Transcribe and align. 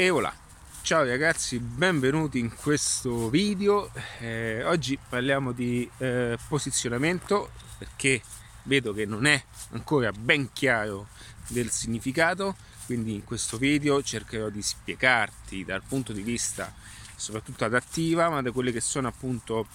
E 0.00 0.10
voilà, 0.10 0.32
ciao 0.82 1.04
ragazzi, 1.04 1.58
benvenuti 1.58 2.38
in 2.38 2.54
questo 2.54 3.28
video. 3.30 3.90
Eh, 4.20 4.62
oggi 4.62 4.96
parliamo 4.96 5.50
di 5.50 5.90
eh, 5.98 6.38
posizionamento 6.46 7.50
perché 7.78 8.22
vedo 8.62 8.92
che 8.92 9.06
non 9.06 9.26
è 9.26 9.42
ancora 9.70 10.12
ben 10.12 10.52
chiaro 10.52 11.08
del 11.48 11.70
significato, 11.70 12.54
quindi 12.86 13.12
in 13.12 13.24
questo 13.24 13.56
video 13.56 14.00
cercherò 14.00 14.50
di 14.50 14.62
spiegarti 14.62 15.64
dal 15.64 15.82
punto 15.82 16.12
di 16.12 16.22
vista 16.22 16.72
soprattutto 17.16 17.64
adattiva, 17.64 18.28
ma 18.28 18.40
da 18.40 18.52
quelle 18.52 18.70
che 18.70 18.80
sono 18.80 19.08
appunto 19.08 19.66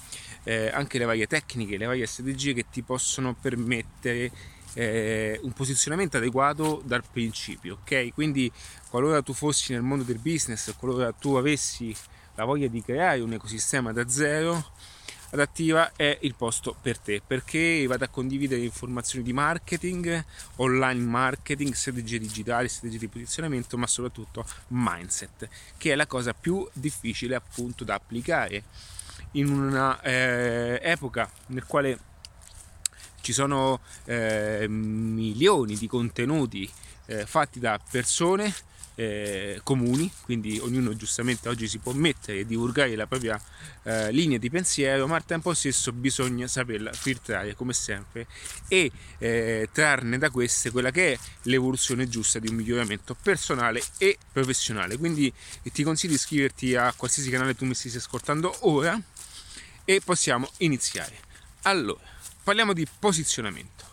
eh, 0.43 0.69
anche 0.69 0.99
le 0.99 1.03
varie 1.03 1.27
tecniche, 1.27 1.75
le 1.75 1.85
varie 1.85 2.05
strategie 2.05 2.53
che 2.53 2.67
ti 2.71 2.81
possono 2.81 3.33
permettere 3.33 4.31
eh, 4.73 5.39
un 5.43 5.51
posizionamento 5.51 6.17
adeguato 6.17 6.81
dal 6.85 7.03
principio, 7.09 7.79
ok? 7.81 8.13
Quindi 8.13 8.51
qualora 8.89 9.21
tu 9.21 9.33
fossi 9.33 9.73
nel 9.73 9.81
mondo 9.81 10.03
del 10.03 10.19
business, 10.19 10.73
qualora 10.75 11.11
tu 11.11 11.35
avessi 11.35 11.95
la 12.35 12.45
voglia 12.45 12.67
di 12.67 12.81
creare 12.81 13.21
un 13.21 13.33
ecosistema 13.33 13.91
da 13.91 14.07
zero, 14.07 14.71
Adattiva 15.33 15.93
è 15.95 16.19
il 16.21 16.35
posto 16.35 16.75
per 16.79 16.99
te 16.99 17.19
perché 17.25 17.87
vado 17.87 18.03
a 18.03 18.07
condividere 18.07 18.61
informazioni 18.61 19.25
di 19.25 19.33
marketing, 19.33 20.23
online 20.57 21.01
marketing, 21.01 21.73
strategie 21.73 22.19
digitali, 22.19 22.69
strategie 22.69 22.99
di 22.99 23.07
posizionamento, 23.07 23.75
ma 23.75 23.87
soprattutto 23.87 24.45
mindset, 24.67 25.49
che 25.75 25.91
è 25.91 25.95
la 25.95 26.05
cosa 26.05 26.35
più 26.35 26.67
difficile 26.71 27.33
appunto 27.33 27.83
da 27.83 27.95
applicare 27.95 28.63
in 29.31 29.49
una 29.49 29.99
eh, 30.01 30.97
nel 31.47 31.65
quale 31.65 31.99
ci 33.23 33.31
sono 33.31 33.79
eh, 34.03 34.67
milioni 34.67 35.77
di 35.77 35.87
contenuti 35.87 36.69
eh, 37.05 37.25
fatti 37.25 37.59
da 37.59 37.79
persone 37.89 38.53
eh, 38.95 39.61
comuni, 39.63 40.11
quindi 40.23 40.59
ognuno 40.59 40.93
giustamente 40.93 41.47
oggi 41.47 41.69
si 41.69 41.77
può 41.77 41.93
mettere 41.93 42.39
e 42.39 42.45
divulgare 42.45 42.95
la 42.97 43.07
propria 43.07 43.41
eh, 43.83 44.11
linea 44.11 44.37
di 44.37 44.49
pensiero, 44.49 45.07
ma 45.07 45.15
al 45.15 45.25
tempo 45.25 45.53
stesso 45.53 45.93
bisogna 45.93 46.47
saperla 46.47 46.91
filtrare 46.91 47.55
come 47.55 47.71
sempre 47.71 48.27
e 48.67 48.91
eh, 49.19 49.69
trarne 49.71 50.17
da 50.17 50.29
queste 50.29 50.69
quella 50.69 50.91
che 50.91 51.13
è 51.13 51.19
l'evoluzione 51.43 52.09
giusta 52.09 52.39
di 52.39 52.49
un 52.49 52.55
miglioramento 52.55 53.15
personale 53.15 53.81
e 53.97 54.17
professionale. 54.31 54.97
Quindi 54.97 55.33
ti 55.71 55.83
consiglio 55.83 56.11
di 56.11 56.17
iscriverti 56.17 56.75
a 56.75 56.93
qualsiasi 56.95 57.29
canale 57.29 57.55
tu 57.55 57.63
mi 57.63 57.73
stessi 57.73 57.97
ascoltando 57.97 58.53
ora 58.67 58.99
e 59.85 60.01
possiamo 60.03 60.49
iniziare. 60.57 61.31
Allora, 61.63 62.01
parliamo 62.43 62.73
di 62.73 62.85
posizionamento. 62.99 63.91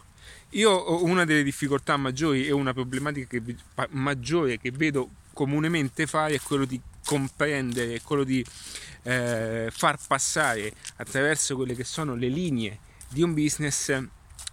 Io 0.51 0.71
ho 0.71 1.05
una 1.05 1.25
delle 1.25 1.45
difficoltà 1.45 1.97
maggiori 1.97 2.47
e 2.47 2.51
una 2.51 2.73
problematica 2.73 3.27
che, 3.29 3.57
maggiore 3.91 4.59
che 4.59 4.73
vedo 4.73 5.09
comunemente 5.33 6.07
fare 6.07 6.35
è 6.35 6.41
quello 6.41 6.65
di 6.65 6.81
comprendere, 7.05 8.01
quello 8.03 8.25
di 8.25 8.45
eh, 9.03 9.69
far 9.71 9.99
passare 10.05 10.73
attraverso 10.97 11.55
quelle 11.55 11.75
che 11.75 11.85
sono 11.85 12.15
le 12.17 12.29
linee 12.29 12.79
di 13.09 13.23
un 13.23 13.33
business 13.33 13.97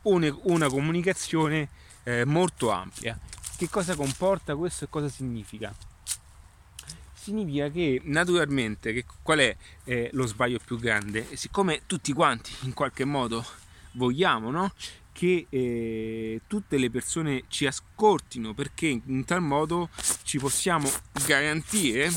una, 0.03 0.35
una 0.43 0.69
comunicazione 0.69 1.69
eh, 2.03 2.25
molto 2.25 2.69
ampia. 2.69 3.19
Che 3.57 3.69
cosa 3.69 3.95
comporta 3.95 4.55
questo 4.55 4.85
e 4.85 4.87
cosa 4.89 5.09
significa? 5.09 5.75
significa 7.27 7.69
che 7.69 7.99
naturalmente 8.05 8.93
che 8.93 9.03
qual 9.21 9.39
è 9.39 9.55
eh, 9.83 10.09
lo 10.13 10.25
sbaglio 10.25 10.59
più 10.63 10.79
grande? 10.79 11.35
Siccome 11.35 11.81
tutti 11.85 12.13
quanti 12.13 12.53
in 12.61 12.73
qualche 12.73 13.03
modo 13.03 13.45
vogliamo 13.97 14.49
no? 14.51 14.71
che 15.11 15.47
eh, 15.49 16.41
tutte 16.45 16.77
le 16.77 16.91
persone 16.91 17.45
ci 17.47 17.65
ascoltino 17.65 18.53
perché 18.53 19.01
in 19.03 19.25
tal 19.25 19.41
modo 19.41 19.89
ci 20.21 20.37
possiamo 20.37 20.87
garantire 21.25 22.11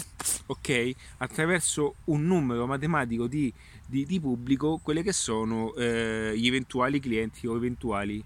ok 0.46 0.92
attraverso 1.16 1.94
un 2.04 2.26
numero 2.26 2.66
matematico 2.66 3.26
di, 3.26 3.50
di, 3.86 4.04
di 4.04 4.20
pubblico 4.20 4.78
quelle 4.82 5.02
che 5.02 5.14
sono 5.14 5.74
eh, 5.76 6.34
gli 6.36 6.46
eventuali 6.46 7.00
clienti 7.00 7.46
o 7.46 7.56
eventuali 7.56 8.22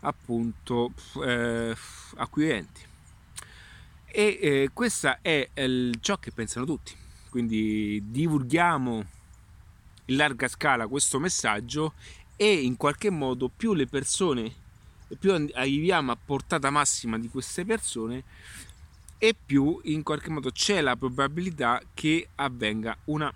appunto 0.00 0.92
eh, 1.24 1.74
acquirenti 2.14 2.80
e 4.06 4.38
eh, 4.40 4.70
questa 4.72 5.18
è 5.20 5.48
il, 5.54 5.98
ciò 6.00 6.16
che 6.18 6.30
pensano 6.30 6.64
tutti 6.64 6.94
quindi 7.28 8.00
divulghiamo 8.06 9.04
in 10.04 10.16
larga 10.16 10.46
scala 10.46 10.86
questo 10.86 11.18
messaggio 11.18 11.94
e 12.36 12.52
in 12.52 12.76
qualche 12.76 13.10
modo 13.10 13.48
più 13.48 13.74
le 13.74 13.86
persone, 13.86 14.54
più 15.18 15.32
arriviamo 15.54 16.12
a 16.12 16.18
portata 16.22 16.70
massima 16.70 17.18
di 17.18 17.28
queste 17.28 17.64
persone 17.64 18.24
e 19.18 19.34
più 19.34 19.80
in 19.84 20.02
qualche 20.02 20.30
modo 20.30 20.50
c'è 20.50 20.80
la 20.80 20.96
probabilità 20.96 21.80
che 21.94 22.28
avvenga 22.34 22.96
una 23.04 23.32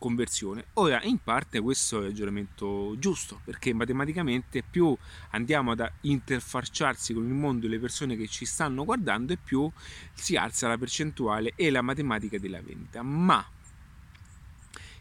conversione. 0.00 0.64
Ora, 0.74 1.00
in 1.02 1.18
parte 1.22 1.60
questo 1.60 1.96
è 1.96 2.00
il 2.00 2.06
ragionamento 2.06 2.96
giusto, 2.98 3.40
perché 3.44 3.72
matematicamente 3.72 4.64
più 4.68 4.96
andiamo 5.30 5.72
ad 5.72 5.88
interfacciarsi 6.00 7.12
con 7.12 7.26
il 7.26 7.34
mondo 7.34 7.66
e 7.66 7.68
le 7.68 7.78
persone 7.78 8.16
che 8.16 8.26
ci 8.26 8.46
stanno 8.46 8.84
guardando 8.84 9.34
e 9.34 9.36
più 9.36 9.70
si 10.12 10.34
alza 10.36 10.66
la 10.66 10.78
percentuale 10.78 11.52
e 11.54 11.70
la 11.70 11.82
matematica 11.82 12.38
della 12.38 12.62
vendita. 12.62 13.02
Ma 13.02 13.46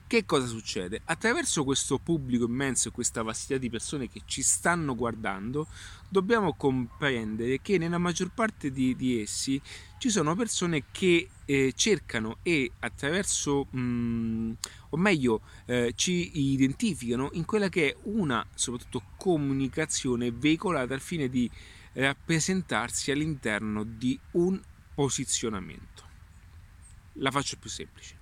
che 0.09 0.25
cosa 0.25 0.47
succede? 0.47 1.02
Attraverso 1.06 1.64
questo 1.64 2.00
pubblico 2.00 2.46
immenso 2.46 2.88
e 2.88 2.92
questa 2.92 3.22
vastità 3.22 3.59
di 3.59 3.70
persone 3.70 4.09
che 4.09 4.24
ci 4.25 4.42
stanno 4.42 4.96
guardando, 4.96 5.68
dobbiamo 6.09 6.56
comprendere 6.56 7.62
che 7.62 7.78
nella 7.78 8.00
maggior 8.00 8.31
parte 8.34 8.72
di, 8.72 8.96
di 8.96 9.22
essi 9.22 9.62
ci 10.00 10.09
sono 10.09 10.36
persone 10.36 10.86
che 10.92 11.30
eh, 11.46 11.74
cercano 11.75 12.38
e 12.42 12.72
attraverso, 12.80 13.68
mh, 13.69 13.80
mm, 13.80 14.52
o 14.90 14.98
meglio, 14.98 15.42
eh, 15.68 15.94
ci 15.96 16.40
identificano 16.56 17.30
in 17.34 17.46
quella 17.46 17.69
che 17.69 17.92
è 17.92 17.96
una, 18.06 18.44
soprattutto, 18.56 19.03
comunicazione 19.16 20.31
veicolata 20.31 20.96
al 20.96 21.02
fine 21.02 21.30
di 21.30 21.48
rappresentarsi 21.94 23.12
all'interno 23.12 23.84
di 23.84 24.19
un 24.31 24.59
posizionamento. 24.96 26.03
La 27.14 27.30
faccio 27.30 27.58
più 27.58 27.69
semplice 27.69 28.19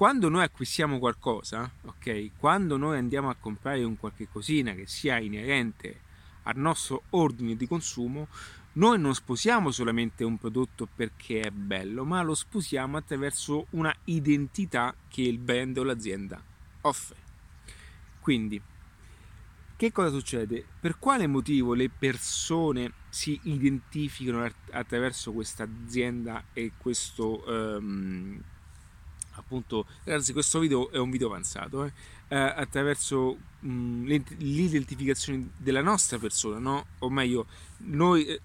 quando 0.00 0.30
noi 0.30 0.44
acquistiamo 0.44 0.98
qualcosa, 0.98 1.70
ok? 1.82 2.30
Quando 2.38 2.78
noi 2.78 2.96
andiamo 2.96 3.28
a 3.28 3.36
comprare 3.38 3.84
un 3.84 3.98
qualche 3.98 4.28
cosina 4.32 4.72
che 4.72 4.86
sia 4.86 5.18
inerente 5.18 6.00
al 6.44 6.56
nostro 6.56 7.02
ordine 7.10 7.54
di 7.54 7.66
consumo, 7.66 8.28
noi 8.72 8.98
non 8.98 9.14
sposiamo 9.14 9.70
solamente 9.70 10.24
un 10.24 10.38
prodotto 10.38 10.88
perché 10.96 11.42
è 11.42 11.50
bello, 11.50 12.06
ma 12.06 12.22
lo 12.22 12.34
sposiamo 12.34 12.96
attraverso 12.96 13.66
una 13.72 13.94
identità 14.04 14.94
che 15.06 15.20
il 15.20 15.36
brand 15.36 15.76
o 15.76 15.82
l'azienda 15.82 16.42
offre. 16.80 17.16
Quindi, 18.20 18.58
che 19.76 19.92
cosa 19.92 20.08
succede? 20.08 20.64
Per 20.80 20.98
quale 20.98 21.26
motivo 21.26 21.74
le 21.74 21.90
persone 21.90 22.90
si 23.10 23.38
identificano 23.42 24.50
attraverso 24.70 25.30
questa 25.32 25.64
azienda 25.64 26.44
e 26.54 26.72
questo 26.78 27.44
um, 27.46 28.42
appunto 29.32 29.86
ragazzi 30.04 30.32
questo 30.32 30.58
video 30.58 30.90
è 30.90 30.98
un 30.98 31.10
video 31.10 31.28
avanzato 31.28 31.84
eh, 31.84 31.92
eh, 32.28 32.36
attraverso 32.36 33.36
mh, 33.60 34.22
l'identificazione 34.38 35.50
della 35.56 35.82
nostra 35.82 36.18
persona 36.18 36.58
no? 36.58 36.86
o 36.98 37.10
meglio 37.10 37.46
noi 37.78 38.26
eh, 38.26 38.40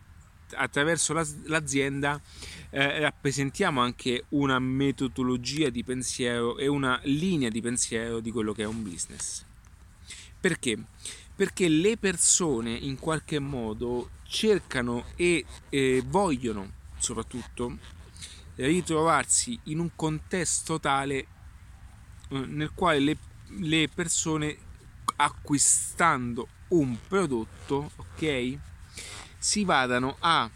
attraverso 0.54 1.14
la, 1.14 1.26
l'azienda 1.46 2.22
eh, 2.70 3.00
rappresentiamo 3.00 3.82
anche 3.82 4.26
una 4.30 4.60
metodologia 4.60 5.70
di 5.70 5.84
pensiero 5.84 6.58
e 6.58 6.68
una 6.68 7.00
linea 7.04 7.50
di 7.50 7.62
pensiero 7.62 8.20
di 8.20 8.32
quello 8.32 8.54
che 8.54 8.64
è 8.64 8.66
un 8.66 8.84
business 8.84 9.44
perché? 10.40 10.78
Perché 11.36 11.68
le 11.68 11.98
persone 11.98 12.72
in 12.72 13.00
qualche 13.00 13.40
modo 13.40 14.12
cercano 14.24 15.06
e 15.16 15.44
vogliono 16.06 16.72
soprattutto 16.98 17.78
ritrovarsi 18.56 19.60
in 19.64 19.80
un 19.80 19.90
contesto 19.96 20.80
tale 20.80 21.28
eh, 22.30 22.46
nel 22.46 22.72
quale 22.74 23.00
le, 23.00 23.18
le 23.60 23.90
persone 23.94 24.58
acquistando 25.18 26.48
un 26.70 26.98
prodotto 27.08 27.92
ok 27.96 28.58
si 29.38 29.64
vadano 29.64 30.16
a 30.20 30.50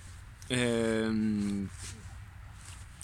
ehm, 0.48 1.70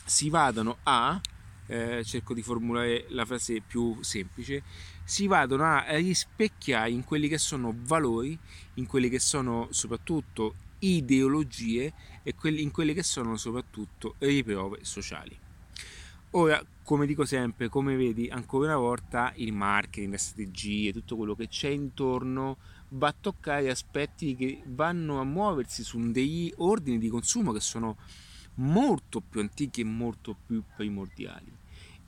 si 0.04 0.30
vadano 0.30 0.78
a 0.84 1.20
eh, 1.68 2.04
cerco 2.04 2.34
di 2.34 2.42
formulare 2.42 3.06
la 3.10 3.26
frase 3.26 3.62
più 3.62 3.98
semplice 4.02 4.64
si 5.04 5.28
vadano 5.28 5.66
a 5.66 5.84
rispecchiare 5.96 6.90
in 6.90 7.04
quelli 7.04 7.28
che 7.28 7.38
sono 7.38 7.74
valori 7.76 8.38
in 8.76 8.88
quelli 8.88 9.10
che 9.10 9.20
sono 9.20 9.68
soprattutto 9.72 10.56
ideologie 10.80 11.94
e 12.24 12.36
in 12.44 12.72
quelle 12.72 12.94
che 12.94 13.04
sono 13.04 13.38
soprattutto 13.38 14.16
riprove 14.20 14.80
sociali. 14.82 15.38
Ora, 16.32 16.62
come 16.84 17.06
dico 17.06 17.24
sempre, 17.26 17.70
come 17.70 17.96
vedi, 17.96 18.28
ancora 18.30 18.68
una 18.68 18.78
volta 18.78 19.32
il 19.38 19.54
marketing, 19.54 20.12
le 20.12 20.18
strategie, 20.18 20.92
tutto 20.92 21.16
quello 21.16 21.34
che 21.34 21.48
c'è 21.48 21.70
intorno 21.70 22.58
va 22.90 23.08
a 23.08 23.16
toccare 23.20 23.70
aspetti 23.70 24.36
che 24.36 24.62
vanno 24.66 25.20
a 25.20 25.24
muoversi 25.24 25.84
su 25.84 26.12
degli 26.12 26.52
ordini 26.58 26.98
di 26.98 27.08
consumo 27.08 27.52
che 27.52 27.60
sono 27.62 27.98
molto 28.56 29.22
più 29.22 29.40
antiche 29.40 29.82
e 29.82 29.86
molto 29.86 30.36
più 30.46 30.62
primordiali. 30.76 31.52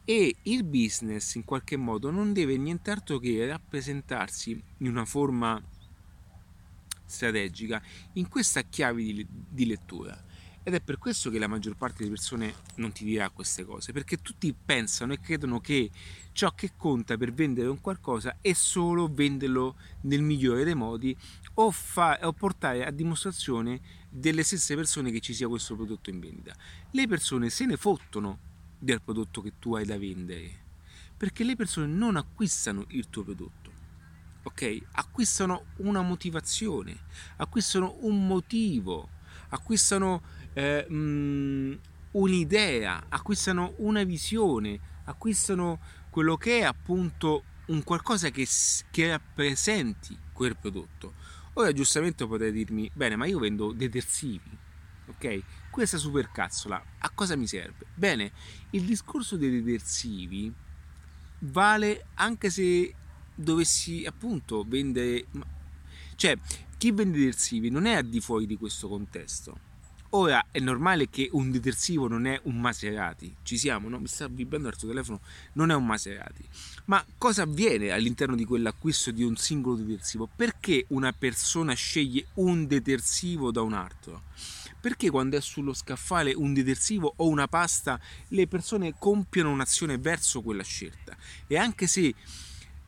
E 0.03 0.35
il 0.43 0.63
business 0.63 1.35
in 1.35 1.43
qualche 1.43 1.75
modo 1.75 2.11
non 2.11 2.33
deve 2.33 2.57
nient'altro 2.57 3.19
che 3.19 3.45
rappresentarsi 3.45 4.61
in 4.77 4.87
una 4.87 5.05
forma 5.05 5.61
strategica 7.07 7.81
in 8.13 8.27
questa 8.27 8.62
chiave 8.62 9.01
di, 9.01 9.27
di 9.30 9.65
lettura. 9.65 10.25
Ed 10.68 10.74
è 10.74 10.81
per 10.81 10.98
questo 10.98 11.30
che 11.30 11.39
la 11.39 11.48
maggior 11.48 11.77
parte 11.77 12.00
delle 12.00 12.09
persone 12.09 12.54
non 12.75 12.92
ti 12.92 13.06
dirà 13.06 13.30
queste 13.30 13.63
cose, 13.63 13.94
perché 13.94 14.18
tutti 14.18 14.54
pensano 14.54 15.13
e 15.13 15.19
credono 15.21 15.62
che 15.62 15.89
ciò 16.33 16.54
che 16.54 16.74
conta 16.75 17.15
per 17.15 17.31
vendere 17.31 17.69
un 17.69 17.80
qualcosa 17.80 18.39
è 18.42 18.51
solo 18.51 19.07
venderlo 19.07 19.77
nel 20.01 20.21
migliore 20.21 20.65
dei 20.65 20.75
modi 20.75 21.15
o, 21.54 21.71
fa, 21.71 22.19
o 22.21 22.33
portare 22.33 22.86
a 22.86 22.92
dimostrazione 22.92 23.80
delle 24.09 24.44
stesse 24.44 24.75
persone 24.75 25.09
che 25.09 25.21
ci 25.21 25.33
sia 25.33 25.48
questo 25.48 25.74
prodotto 25.75 26.09
in 26.09 26.19
vendita. 26.19 26.54
Le 26.92 27.07
persone 27.07 27.50
se 27.50 27.65
ne 27.65 27.77
fottono 27.77 28.38
del 28.77 29.01
prodotto 29.01 29.42
che 29.42 29.54
tu 29.59 29.74
hai 29.75 29.86
da 29.86 29.98
vendere, 29.98 30.51
perché 31.15 31.45
le 31.45 31.56
persone 31.56 31.88
non 31.88 32.18
acquistano 32.18 32.83
il 32.89 33.09
tuo 33.09 33.24
prodotto. 33.24 33.56
Ok? 34.47 34.81
Acquistano 34.91 35.65
una 35.77 36.01
motivazione, 36.01 36.97
acquistano 37.35 37.97
un 38.01 38.25
motivo, 38.25 39.09
acquistano 39.49 40.21
eh, 40.53 40.85
mh, 40.88 40.95
mm, 40.95 41.73
un'idea, 42.11 43.07
acquistano 43.09 43.73
una 43.77 44.05
visione, 44.05 44.79
acquistano 45.03 45.79
quello 46.09 46.38
che 46.38 46.59
è 46.59 46.63
appunto 46.63 47.44
un 47.65 47.83
qualcosa 47.83 48.29
che, 48.29 48.47
che 48.89 49.09
rappresenti 49.09 50.17
quel 50.31 50.55
prodotto. 50.55 51.15
Ora 51.55 51.73
giustamente 51.73 52.25
potrei 52.25 52.53
dirmi, 52.53 52.89
bene, 52.94 53.17
ma 53.17 53.25
io 53.25 53.39
vendo 53.39 53.73
detersivi, 53.73 54.57
ok? 55.07 55.41
Questa 55.69 55.97
supercazzola 55.97 56.81
a 56.99 57.09
cosa 57.09 57.35
mi 57.35 57.47
serve? 57.47 57.88
Bene, 57.94 58.31
il 58.69 58.83
discorso 58.83 59.35
dei 59.35 59.61
detersivi 59.61 60.53
vale 61.39 62.05
anche 62.13 62.49
se 62.49 62.95
dovessi 63.37 64.05
appunto 64.05 64.65
vendere... 64.67 65.25
Cioè, 66.15 66.37
chi 66.77 66.91
vende 66.91 67.17
detersivi 67.17 67.69
non 67.69 67.85
è 67.85 67.93
al 67.93 68.05
di 68.05 68.19
fuori 68.19 68.45
di 68.45 68.57
questo 68.57 68.87
contesto 68.87 69.67
Ora 70.11 70.45
è 70.51 70.59
normale 70.59 71.09
che 71.09 71.27
un 71.33 71.51
detersivo 71.51 72.07
non 72.07 72.25
è 72.27 72.39
un 72.43 72.61
Maserati, 72.61 73.35
ci 73.43 73.57
siamo, 73.57 73.89
no? 73.89 73.99
Mi 73.99 74.07
sta 74.07 74.29
vibrando 74.29 74.69
il 74.69 74.77
tuo 74.77 74.87
telefono, 74.87 75.19
non 75.53 75.69
è 75.69 75.75
un 75.75 75.85
Maserati. 75.85 76.47
Ma 76.85 77.05
cosa 77.17 77.41
avviene 77.41 77.91
all'interno 77.91 78.35
di 78.35 78.45
quell'acquisto 78.45 79.11
di 79.11 79.23
un 79.23 79.35
singolo 79.35 79.75
detersivo? 79.75 80.29
Perché 80.33 80.85
una 80.89 81.11
persona 81.11 81.73
sceglie 81.73 82.27
un 82.35 82.67
detersivo 82.67 83.51
da 83.51 83.61
un 83.61 83.73
altro? 83.73 84.23
Perché 84.79 85.09
quando 85.09 85.35
è 85.35 85.41
sullo 85.41 85.73
scaffale 85.73 86.33
un 86.33 86.53
detersivo 86.53 87.11
o 87.17 87.27
una 87.27 87.49
pasta, 87.49 87.99
le 88.29 88.47
persone 88.47 88.95
compiono 88.97 89.51
un'azione 89.51 89.97
verso 89.97 90.41
quella 90.41 90.63
scelta? 90.63 91.17
E 91.47 91.57
anche 91.57 91.85
se 91.85 92.15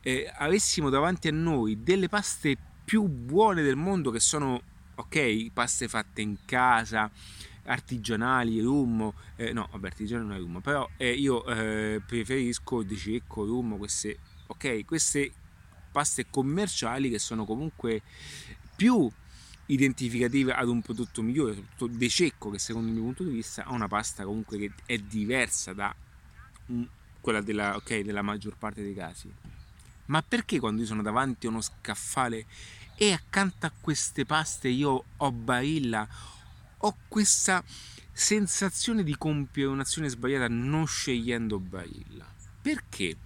eh, 0.02 0.30
avessimo 0.36 0.90
davanti 0.90 1.28
a 1.28 1.32
noi 1.32 1.82
delle 1.82 2.08
paste 2.08 2.56
più 2.84 3.06
buone 3.06 3.62
del 3.62 3.76
mondo 3.76 4.10
che 4.10 4.20
sono 4.20 4.62
ok, 4.94 5.50
paste 5.52 5.88
fatte 5.88 6.20
in 6.20 6.38
casa, 6.44 7.10
artigianali, 7.64 8.60
rum, 8.60 9.12
eh, 9.36 9.52
no, 9.52 9.68
vabbè, 9.70 9.86
artigianali 9.86 10.28
non 10.28 10.36
è 10.36 10.40
rum, 10.40 10.60
però 10.60 10.88
eh, 10.96 11.12
io 11.12 11.44
eh, 11.46 12.00
preferisco 12.04 12.82
di 12.82 12.96
cecco, 12.96 13.44
rum, 13.44 13.78
queste, 13.78 14.18
ok, 14.46 14.84
queste 14.84 15.32
paste 15.90 16.26
commerciali 16.30 17.10
che 17.10 17.18
sono 17.18 17.44
comunque 17.44 18.02
più 18.76 19.10
identificative 19.66 20.52
ad 20.52 20.68
un 20.68 20.82
prodotto 20.82 21.22
migliore, 21.22 21.54
soprattutto 21.54 21.96
De 21.96 22.08
Cecco 22.08 22.50
che 22.50 22.58
secondo 22.58 22.88
il 22.88 22.94
mio 22.94 23.04
punto 23.04 23.22
di 23.22 23.30
vista 23.30 23.64
ha 23.64 23.72
una 23.72 23.88
pasta 23.88 24.24
comunque 24.24 24.58
che 24.58 24.72
è 24.84 24.98
diversa 24.98 25.72
da 25.72 25.94
quella 27.20 27.40
della, 27.40 27.76
okay, 27.76 28.02
della 28.02 28.22
maggior 28.22 28.56
parte 28.56 28.82
dei 28.82 28.94
casi. 28.94 29.32
Ma 30.10 30.22
perché 30.22 30.58
quando 30.58 30.80
io 30.80 30.88
sono 30.88 31.02
davanti 31.02 31.46
a 31.46 31.50
uno 31.50 31.60
scaffale 31.60 32.44
e 32.96 33.12
accanto 33.12 33.66
a 33.66 33.72
queste 33.80 34.26
paste 34.26 34.68
io 34.68 35.04
ho 35.16 35.32
Barilla, 35.32 36.06
ho 36.78 36.96
questa 37.06 37.62
sensazione 38.12 39.04
di 39.04 39.16
compiere 39.16 39.70
un'azione 39.70 40.08
sbagliata 40.08 40.48
non 40.48 40.86
scegliendo 40.86 41.60
Barilla. 41.60 42.26
Perché? 42.60 43.16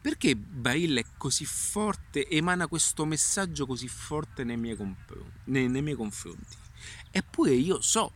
Perché 0.00 0.34
Barilla 0.34 0.98
è 0.98 1.04
così 1.16 1.44
forte, 1.44 2.28
emana 2.28 2.66
questo 2.66 3.06
messaggio 3.06 3.64
così 3.64 3.86
forte 3.86 4.42
nei 4.42 4.56
miei, 4.56 4.76
compr- 4.76 5.22
nei, 5.44 5.68
nei 5.68 5.82
miei 5.82 5.96
confronti? 5.96 6.56
Eppure 7.12 7.52
io 7.52 7.80
so 7.80 8.12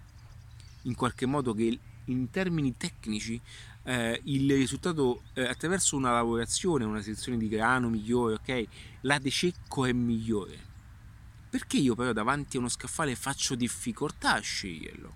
in 0.83 0.97
qualche 0.97 1.25
modo 1.25 1.55
che 1.55 1.79
in 2.07 2.31
termini 2.31 2.77
tecnici 2.77 3.41
eh, 3.89 4.21
il 4.25 4.55
risultato 4.55 5.23
eh, 5.33 5.47
attraverso 5.47 5.97
una 5.97 6.13
lavorazione, 6.13 6.85
una 6.85 7.01
selezione 7.01 7.39
di 7.39 7.49
grano 7.49 7.89
migliore, 7.89 8.35
ok? 8.35 8.67
La 9.03 9.19
de 9.19 9.31
secco 9.31 9.87
è 9.87 9.93
migliore. 9.93 10.67
Perché 11.49 11.79
io 11.79 11.95
però 11.95 12.13
davanti 12.13 12.57
a 12.57 12.61
uno 12.61 12.69
scaffale 12.69 13.15
faccio 13.15 13.55
difficoltà 13.55 14.35
a 14.35 14.41
sceglierlo? 14.41 15.15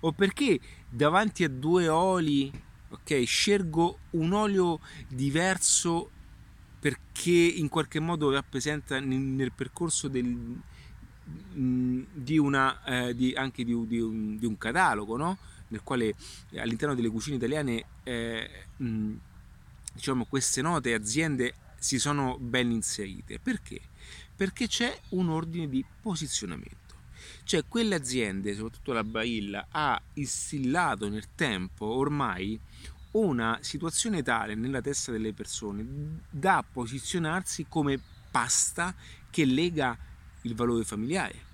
O 0.00 0.12
perché 0.12 0.60
davanti 0.88 1.42
a 1.42 1.48
due 1.48 1.88
oli, 1.88 2.52
ok, 2.88 3.24
scelgo 3.26 3.98
un 4.10 4.32
olio 4.32 4.78
diverso 5.08 6.10
perché 6.78 7.32
in 7.32 7.68
qualche 7.68 7.98
modo 7.98 8.30
rappresenta 8.30 9.00
nel, 9.00 9.18
nel 9.18 9.50
percorso 9.50 10.06
del, 10.06 10.56
di 11.24 12.38
una, 12.38 12.84
eh, 12.84 13.14
di, 13.16 13.34
anche 13.34 13.64
di, 13.64 13.74
di, 13.88 13.98
un, 13.98 14.38
di 14.38 14.46
un 14.46 14.56
catalogo, 14.56 15.16
no? 15.16 15.38
Nel 15.68 15.82
quale 15.82 16.14
eh, 16.50 16.60
all'interno 16.60 16.94
delle 16.94 17.08
cucine 17.08 17.36
italiane 17.36 17.84
eh, 18.02 18.48
mh, 18.76 19.12
diciamo, 19.94 20.24
queste 20.26 20.62
note 20.62 20.94
aziende 20.94 21.54
si 21.78 21.98
sono 21.98 22.36
ben 22.38 22.70
inserite. 22.70 23.38
Perché? 23.38 23.80
Perché 24.34 24.68
c'è 24.68 24.98
un 25.10 25.28
ordine 25.30 25.68
di 25.68 25.84
posizionamento. 26.00 26.76
Cioè 27.44 27.64
quelle 27.66 27.94
aziende, 27.94 28.54
soprattutto 28.54 28.92
la 28.92 29.04
Bailla, 29.04 29.66
ha 29.70 30.00
instillato 30.14 31.08
nel 31.08 31.34
tempo 31.34 31.86
ormai 31.86 32.60
una 33.12 33.58
situazione 33.62 34.22
tale 34.22 34.54
nella 34.54 34.80
testa 34.80 35.12
delle 35.12 35.32
persone 35.32 36.20
da 36.30 36.64
posizionarsi 36.70 37.66
come 37.68 37.98
pasta 38.30 38.94
che 39.30 39.44
lega 39.44 39.96
il 40.42 40.54
valore 40.54 40.84
familiare, 40.84 41.46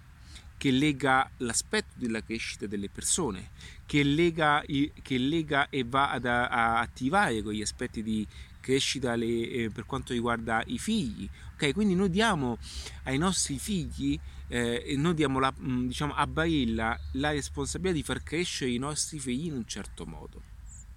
che 0.57 0.71
lega 0.71 1.29
l'aspetto 1.39 1.95
della 1.97 2.23
crescita 2.23 2.67
delle 2.67 2.89
persone, 2.89 3.51
che 3.87 4.03
lega, 4.03 4.63
che 4.65 5.19
lega 5.19 5.69
e 5.69 5.85
va 5.85 6.11
ad, 6.11 6.25
a 6.27 6.81
attivare 6.81 7.43
quegli 7.43 7.63
aspetti 7.63 8.03
di 8.03 8.27
crescita 8.61 9.15
le, 9.15 9.27
eh, 9.27 9.71
per 9.71 9.85
quanto 9.85 10.15
riguarda 10.15 10.63
i 10.67 10.79
figli. 10.79 11.29
Okay? 11.55 11.73
Quindi 11.73 11.95
noi 11.95 12.09
diamo 12.09 12.57
ai 13.03 13.19
nostri 13.19 13.59
figli, 13.59 14.19
eh, 14.49 14.95
noi 14.97 15.13
diamo 15.13 15.39
la, 15.39 15.53
mm, 15.57 15.87
diciamo, 15.87 16.15
a 16.15 16.27
Barilla 16.27 16.99
la 17.13 17.31
responsabilità 17.31 17.97
di 17.97 18.03
far 18.03 18.23
crescere 18.23 18.71
i 18.71 18.79
nostri 18.79 19.19
figli 19.19 19.47
in 19.47 19.55
un 19.55 19.67
certo 19.67 20.07
modo. 20.07 20.41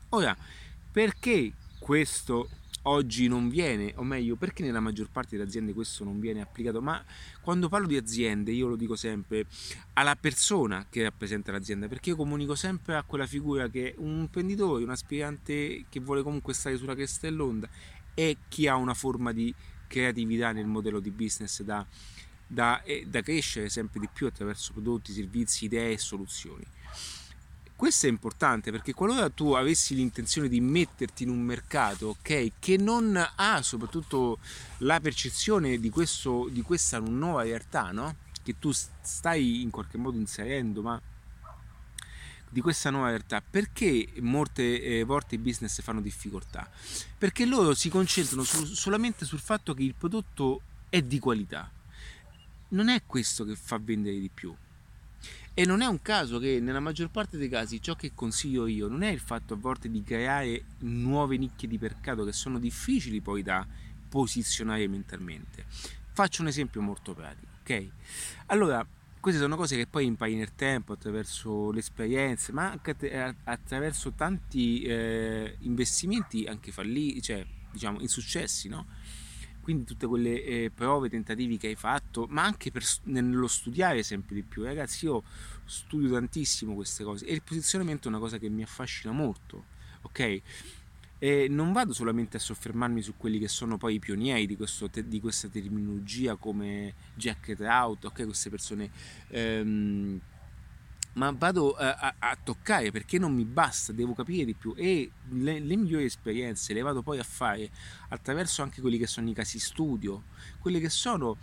Ora, 0.10 0.36
perché 0.90 1.52
questo 1.78 2.50
oggi 2.88 3.28
non 3.28 3.50
viene, 3.50 3.94
o 3.96 4.04
meglio, 4.04 4.36
perché 4.36 4.64
nella 4.64 4.80
maggior 4.80 5.10
parte 5.10 5.32
delle 5.32 5.48
aziende 5.48 5.74
questo 5.74 6.04
non 6.04 6.20
viene 6.20 6.42
applicato? 6.42 6.82
Ma 6.82 7.04
quando 7.42 7.70
parlo 7.70 7.88
di 7.88 7.98
aziende, 7.98 8.52
io 8.52 8.68
lo 8.68 8.76
dico 8.76 8.96
sempre 8.96 9.46
alla 9.94 10.16
persona 10.16 10.86
che 10.90 11.04
rappresenta 11.04 11.52
l'azienda, 11.52 11.88
perché 11.88 12.10
io 12.10 12.16
comunico 12.16 12.56
sempre 12.56 12.96
a 12.96 13.04
quella 13.04 13.28
figura 13.28 13.70
che 13.70 13.96
un 13.98 14.20
imprenditore, 14.20 14.84
un 14.84 14.90
aspirante 14.90 15.86
che 15.90 16.00
vuole 16.00 16.22
comunque 16.24 16.54
stare 16.54 16.78
sulla 16.78 16.96
cresta 16.96 17.28
dell'onda 17.28 17.68
e 18.14 18.38
chi 18.48 18.68
ha 18.68 18.76
una 18.76 18.94
forma 18.94 19.32
di 19.32 19.54
creatività 19.88 20.52
nel 20.52 20.66
modello 20.66 21.00
di 21.00 21.12
business 21.12 21.62
da, 21.62 21.86
da, 22.46 22.82
da 23.06 23.22
crescere 23.22 23.70
sempre 23.70 24.00
di 24.00 24.10
più 24.12 24.28
attraverso 24.28 24.74
prodotti, 24.74 25.14
servizi, 25.14 25.66
idee 25.66 25.94
e 25.94 25.98
soluzioni. 25.98 26.66
Questo 27.78 28.08
è 28.08 28.10
importante 28.10 28.72
perché 28.72 28.92
qualora 28.92 29.30
tu 29.30 29.54
avessi 29.54 29.94
l'intenzione 29.94 30.50
di 30.50 30.60
metterti 30.60 31.22
in 31.22 31.30
un 31.30 31.42
mercato 31.42 32.10
okay, 32.10 32.54
che 32.58 32.76
non 32.76 33.16
ha 33.36 33.62
soprattutto 33.62 34.40
la 34.80 35.00
percezione 35.00 35.78
di, 35.78 35.92
questo, 35.92 36.48
di 36.50 36.64
questa 36.64 36.98
nuova 36.98 37.44
realtà, 37.44 37.92
no? 37.92 38.16
che 38.42 38.58
tu 38.58 38.72
stai 38.72 39.62
in 39.62 39.70
qualche 39.70 40.00
modo 40.00 40.18
inserendo, 40.18 40.82
ma 40.82 41.00
di 42.50 42.62
questa 42.62 42.90
nuova 42.90 43.10
realtà, 43.10 43.44
perché 43.48 44.12
molte 44.22 44.82
eh, 44.82 45.04
volte 45.04 45.36
i 45.36 45.38
business 45.38 45.80
fanno 45.82 46.02
difficoltà? 46.02 46.68
Perché 47.16 47.46
loro 47.46 47.76
si 47.76 47.90
concentrano 47.90 48.42
su, 48.42 48.66
solamente 48.66 49.24
sul 49.24 49.40
fatto 49.40 49.76
che 49.76 49.84
il 49.84 49.94
prodotto 49.94 50.62
è 50.90 51.04
di 51.04 51.20
qualità. 51.20 51.72
Non 52.70 52.90
è 52.90 53.04
questo 53.06 53.46
che 53.46 53.56
fa 53.56 53.78
vendere 53.78 54.20
di 54.20 54.32
più 54.34 54.52
e 55.60 55.66
non 55.66 55.82
è 55.82 55.88
un 55.88 56.04
caso 56.04 56.38
che 56.38 56.60
nella 56.60 56.80
maggior 56.80 57.10
parte 57.10 57.36
dei 57.36 57.50
casi 57.50 57.82
ciò 57.82 57.96
che 57.96 58.12
consiglio 58.14 58.68
io 58.68 58.88
non 58.88 59.02
è 59.02 59.10
il 59.10 59.20
fatto 59.20 59.56
a 59.56 59.58
volte 59.58 59.90
di 59.90 60.04
creare 60.04 60.66
nuove 60.82 61.36
nicchie 61.36 61.68
di 61.68 61.80
mercato 61.82 62.24
che 62.24 62.32
sono 62.32 62.60
difficili 62.60 63.22
poi 63.22 63.42
da 63.42 63.66
posizionare 64.08 64.88
mentalmente. 64.88 65.66
Faccio 66.14 66.44
un 66.44 66.50
esempio 66.50 66.80
molto 66.82 67.16
pratico, 67.16 67.48
ok? 67.62 67.88
Allora, 68.48 68.86
queste 69.20 69.42
sono 69.42 69.56
cose 69.56 69.76
che 69.76 69.88
poi 69.88 70.06
impari 70.06 70.36
nel 70.36 70.54
tempo 70.54 70.94
attraverso 70.94 71.72
le 71.72 71.80
esperienze, 71.80 72.52
ma 72.52 72.70
anche 72.70 72.96
attraverso 73.46 74.12
tanti 74.12 74.84
eh, 74.84 75.56
investimenti 75.62 76.46
anche 76.46 76.72
falliti, 76.72 77.20
cioè 77.20 77.44
diciamo 77.72 78.00
insuccessi, 78.00 78.70
no? 78.70 78.86
Quindi 79.68 79.84
tutte 79.84 80.08
quelle 80.08 80.42
eh, 80.46 80.72
prove, 80.74 81.10
tentativi 81.10 81.58
che 81.58 81.68
hai 81.68 81.76
fatto, 81.76 82.26
ma 82.30 82.42
anche 82.42 82.72
per, 82.72 82.86
nello 83.04 83.48
studiare 83.48 84.02
sempre 84.02 84.36
di 84.36 84.44
più. 84.44 84.64
Ragazzi, 84.64 85.04
io 85.04 85.24
studio 85.66 86.10
tantissimo 86.10 86.74
queste 86.74 87.04
cose 87.04 87.26
e 87.26 87.34
il 87.34 87.42
posizionamento 87.42 88.08
è 88.08 88.12
una 88.12 88.20
cosa 88.20 88.38
che 88.38 88.48
mi 88.48 88.64
affascina 88.64 89.12
molto, 89.12 89.66
ok? 90.04 90.42
E 91.20 91.48
non 91.50 91.74
vado 91.74 91.92
solamente 91.92 92.38
a 92.38 92.40
soffermarmi 92.40 93.02
su 93.02 93.16
quelli 93.18 93.40
che 93.40 93.50
sono 93.50 93.76
poi 93.76 93.96
i 93.96 94.00
pionieri 94.00 94.46
di, 94.46 94.56
questo, 94.56 94.90
di 95.04 95.20
questa 95.20 95.50
terminologia 95.50 96.38
come 96.38 96.94
Jack 97.14 97.54
Trout, 97.54 98.06
ok, 98.06 98.24
queste 98.24 98.50
persone, 98.50 98.90
ehm, 99.28 100.18
ma 101.18 101.32
vado 101.32 101.74
a, 101.74 101.96
a, 101.96 102.16
a, 102.18 102.38
toccare 102.42 102.92
perché 102.92 103.18
non 103.18 103.34
mi 103.34 103.44
basta, 103.44 103.92
devo 103.92 104.14
capire 104.14 104.46
di 104.46 104.54
più 104.54 104.74
e 104.78 105.12
le, 105.30 105.60
le, 105.60 105.76
migliori 105.76 106.06
esperienze 106.06 106.74
le 106.74 106.82
vado 106.82 107.02
poi 107.02 107.18
a 107.18 107.24
fare 107.24 107.70
attraverso 108.10 108.62
anche 108.62 108.82
quelli 108.82 108.98
che 108.98 109.08
sono 109.08 109.28
i 109.30 109.34
casi 109.34 109.60
studio, 109.60 110.26
quelli 110.60 110.80
che 110.80 110.90
sono 110.90 111.38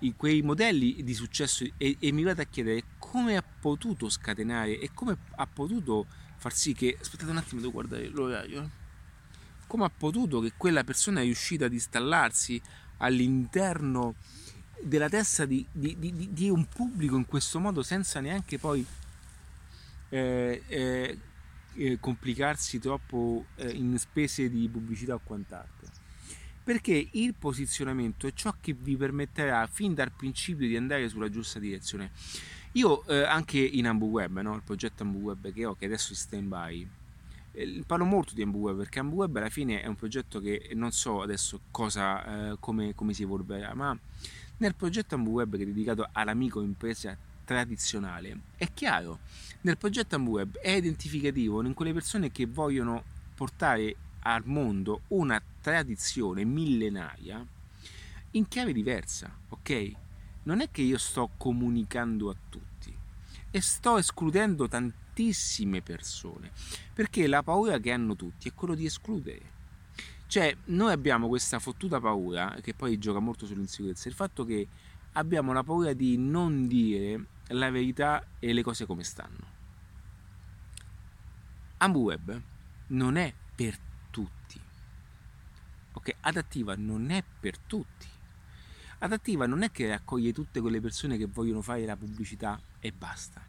i, 0.00 0.14
quei 0.16 0.40
modelli 0.42 1.04
di 1.04 1.14
successo 1.14 1.64
e, 1.76 1.96
e 1.98 2.12
mi 2.12 2.22
vado 2.22 2.40
a 2.40 2.46
chiedere 2.46 2.82
come 2.98 3.36
ha 3.36 3.42
potuto 3.42 4.08
scatenare 4.08 4.78
e 4.80 4.90
come 4.94 5.16
ha 5.36 5.46
potuto 5.46 6.06
far 6.36 6.54
sì 6.54 6.72
che, 6.72 6.96
aspettate 6.98 7.30
un 7.30 7.36
attimo, 7.36 7.60
devo 7.60 7.72
guardare 7.72 8.08
l'orario. 8.08 8.62
Eh 8.62 8.86
come 9.68 9.84
ha 9.84 9.90
potuto 9.90 10.40
che 10.40 10.54
quella 10.56 10.82
persona 10.82 11.20
è 11.20 11.24
riuscita 11.24 11.66
ad 11.66 11.74
installarsi 11.74 12.58
all'interno 12.96 14.14
della 14.82 15.10
testa 15.10 15.44
di, 15.44 15.64
di, 15.70 15.94
di, 15.98 16.32
di 16.32 16.48
un 16.48 16.66
pubblico 16.66 17.16
in 17.16 17.26
questo 17.26 17.60
modo 17.60 17.82
senza 17.82 18.18
neanche 18.20 18.58
poi 18.58 18.84
eh, 20.08 20.62
eh, 20.66 21.18
eh, 21.74 21.98
complicarsi 22.00 22.78
troppo 22.78 23.46
eh, 23.56 23.70
in 23.70 23.98
spese 23.98 24.48
di 24.48 24.68
pubblicità 24.68 25.14
o 25.14 25.20
quant'altro 25.22 25.86
perché 26.64 27.08
il 27.12 27.34
posizionamento 27.34 28.26
è 28.26 28.32
ciò 28.34 28.54
che 28.60 28.74
vi 28.74 28.96
permetterà 28.96 29.66
fin 29.66 29.94
dal 29.94 30.12
principio 30.12 30.66
di 30.66 30.76
andare 30.76 31.08
sulla 31.08 31.30
giusta 31.30 31.58
direzione 31.58 32.10
io 32.72 33.04
eh, 33.06 33.22
anche 33.22 33.58
in 33.58 33.86
AmbuWeb 33.86 34.40
no? 34.40 34.54
il 34.54 34.62
progetto 34.62 35.02
AmbuWeb 35.02 35.52
che 35.52 35.64
ho 35.64 35.74
che 35.74 35.86
adesso 35.86 36.12
è 36.12 36.16
stand 36.16 36.48
by 36.48 36.88
parlo 37.86 38.04
molto 38.04 38.34
di 38.34 38.42
AmbuWeb 38.42 38.76
perché 38.76 39.00
AmbuWeb 39.00 39.36
alla 39.36 39.48
fine 39.48 39.82
è 39.82 39.86
un 39.86 39.96
progetto 39.96 40.40
che 40.40 40.70
non 40.74 40.92
so 40.92 41.22
adesso 41.22 41.60
cosa, 41.70 42.50
eh, 42.50 42.56
come, 42.60 42.94
come, 42.94 43.12
si 43.12 43.22
evolverà, 43.22 43.74
ma 43.74 43.98
nel 44.58 44.74
progetto 44.74 45.14
AmbuWeb 45.14 45.56
che 45.56 45.62
è 45.62 45.66
dedicato 45.66 46.08
all'amico 46.12 46.60
impresa 46.62 47.16
tradizionale 47.48 48.40
è 48.56 48.68
chiaro, 48.74 49.20
nel 49.62 49.78
progetto 49.78 50.16
AmbuWeb 50.16 50.58
è 50.58 50.72
identificativo 50.72 51.64
in 51.64 51.72
quelle 51.72 51.94
persone 51.94 52.30
che 52.30 52.44
vogliono 52.44 53.02
portare 53.34 53.96
al 54.20 54.42
mondo 54.44 55.00
una 55.08 55.40
tradizione 55.62 56.44
millenaria 56.44 57.42
in 58.32 58.46
chiave 58.48 58.74
diversa, 58.74 59.34
ok? 59.48 59.92
Non 60.42 60.60
è 60.60 60.70
che 60.70 60.82
io 60.82 60.98
sto 60.98 61.30
comunicando 61.38 62.28
a 62.28 62.36
tutti 62.50 62.94
e 63.50 63.60
sto 63.62 63.96
escludendo 63.96 64.68
tantissime 64.68 65.80
persone, 65.80 66.50
perché 66.92 67.26
la 67.26 67.42
paura 67.42 67.78
che 67.78 67.92
hanno 67.92 68.14
tutti 68.14 68.48
è 68.48 68.52
quello 68.52 68.74
di 68.74 68.84
escludere. 68.84 69.56
Cioè, 70.26 70.54
noi 70.66 70.92
abbiamo 70.92 71.28
questa 71.28 71.58
fottuta 71.58 71.98
paura, 71.98 72.58
che 72.60 72.74
poi 72.74 72.98
gioca 72.98 73.20
molto 73.20 73.46
sull'insicurezza, 73.46 74.10
il 74.10 74.14
fatto 74.14 74.44
che 74.44 74.68
abbiamo 75.12 75.54
la 75.54 75.62
paura 75.62 75.94
di 75.94 76.18
non 76.18 76.66
dire 76.68 77.36
la 77.48 77.70
verità 77.70 78.24
e 78.38 78.52
le 78.52 78.62
cose 78.62 78.86
come 78.86 79.02
stanno. 79.02 79.56
AmbuWeb 81.78 82.42
non 82.88 83.16
è 83.16 83.32
per 83.54 83.78
tutti. 84.10 84.60
Ok, 85.92 86.14
adattiva 86.20 86.74
non 86.76 87.10
è 87.10 87.22
per 87.40 87.58
tutti. 87.58 88.06
Adattiva 89.00 89.46
non 89.46 89.62
è 89.62 89.70
che 89.70 89.88
raccoglie 89.88 90.32
tutte 90.32 90.60
quelle 90.60 90.80
persone 90.80 91.16
che 91.16 91.26
vogliono 91.26 91.62
fare 91.62 91.84
la 91.84 91.96
pubblicità 91.96 92.60
e 92.80 92.90
basta, 92.90 93.40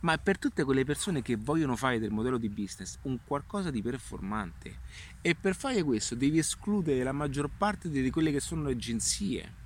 ma 0.00 0.18
per 0.18 0.36
tutte 0.36 0.64
quelle 0.64 0.84
persone 0.84 1.22
che 1.22 1.36
vogliono 1.36 1.76
fare 1.76 2.00
del 2.00 2.10
modello 2.10 2.38
di 2.38 2.48
business 2.48 2.98
un 3.02 3.20
qualcosa 3.24 3.70
di 3.70 3.82
performante. 3.82 4.80
E 5.20 5.36
per 5.36 5.54
fare 5.54 5.84
questo 5.84 6.16
devi 6.16 6.38
escludere 6.38 7.04
la 7.04 7.12
maggior 7.12 7.48
parte 7.56 7.88
di 7.88 8.10
quelle 8.10 8.32
che 8.32 8.40
sono 8.40 8.64
le 8.64 8.72
agenzie. 8.72 9.64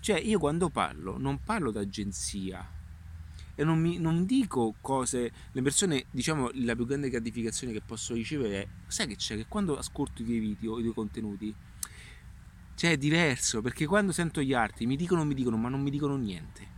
Cioè 0.00 0.18
io 0.18 0.38
quando 0.38 0.68
parlo 0.68 1.16
non 1.16 1.42
parlo 1.42 1.70
d'agenzia, 1.70 2.75
e 3.56 3.64
non, 3.64 3.80
mi, 3.80 3.98
non, 3.98 4.24
dico 4.24 4.74
cose 4.80 5.32
le 5.50 5.62
persone 5.62 6.04
diciamo 6.10 6.50
la 6.54 6.76
più 6.76 6.86
grande 6.86 7.08
gratificazione 7.08 7.72
che 7.72 7.80
posso 7.80 8.14
ricevere 8.14 8.62
è 8.62 8.68
sai 8.86 9.08
che 9.08 9.16
c'è 9.16 9.34
che 9.34 9.46
quando 9.48 9.76
ascolto 9.76 10.22
i 10.22 10.24
tuoi 10.24 10.38
video 10.38 10.78
i 10.78 10.82
tuoi 10.82 10.94
contenuti 10.94 11.54
cioè 12.76 12.90
è 12.90 12.96
diverso, 12.98 13.62
perché 13.62 13.86
quando 13.86 14.12
sento 14.12 14.42
gli 14.42 14.52
altri 14.52 14.84
mi 14.84 14.96
dicono, 14.96 15.24
mi 15.24 15.32
dicono, 15.32 15.56
ma 15.56 15.70
non 15.70 15.80
mi 15.80 15.88
dicono 15.88 16.16
niente. 16.16 16.74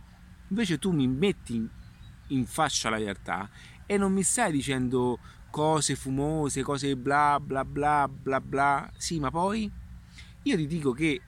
Invece 0.47 0.79
tu 0.79 0.91
mi 0.91 1.07
metti 1.07 1.69
in 2.27 2.45
faccia 2.45 2.89
la 2.89 2.95
realtà 2.95 3.49
e 3.85 3.97
non 3.97 4.13
mi 4.13 4.23
stai 4.23 4.53
dicendo 4.53 5.19
cose 5.49 5.95
fumose, 5.95 6.63
cose 6.63 6.95
bla 6.95 7.37
bla 7.41 7.65
bla 7.65 8.07
bla 8.07 8.39
bla. 8.39 8.89
Sì, 8.95 9.19
ma 9.19 9.29
poi 9.29 9.69
io 10.43 10.55
ti 10.55 10.67
dico 10.67 10.93
che 10.93 11.21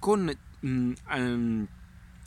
con 0.00 0.28
mm, 0.66 0.92
um, 1.10 1.68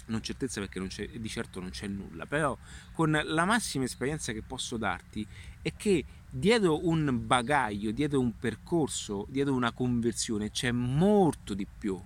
non 0.06 0.22
certezza 0.22 0.60
perché 0.60 0.80
non 0.80 0.90
di 0.90 1.30
certo 1.30 1.60
non 1.60 1.70
c'è 1.70 1.88
nulla, 1.88 2.26
però 2.26 2.58
con 2.94 3.20
la 3.24 3.46
massima 3.46 3.86
esperienza 3.86 4.32
che 4.34 4.42
posso 4.42 4.78
darti 4.78 5.26
è 5.62 5.74
che 5.76 6.06
dietro 6.30 6.88
un 6.88 7.22
bagaglio, 7.26 7.92
dietro 7.92 8.20
un 8.20 8.38
percorso, 8.38 9.26
dietro 9.30 9.54
una 9.54 9.72
conversione 9.72 10.52
c'è 10.52 10.72
molto 10.72 11.54
di 11.54 11.66
più. 11.66 12.00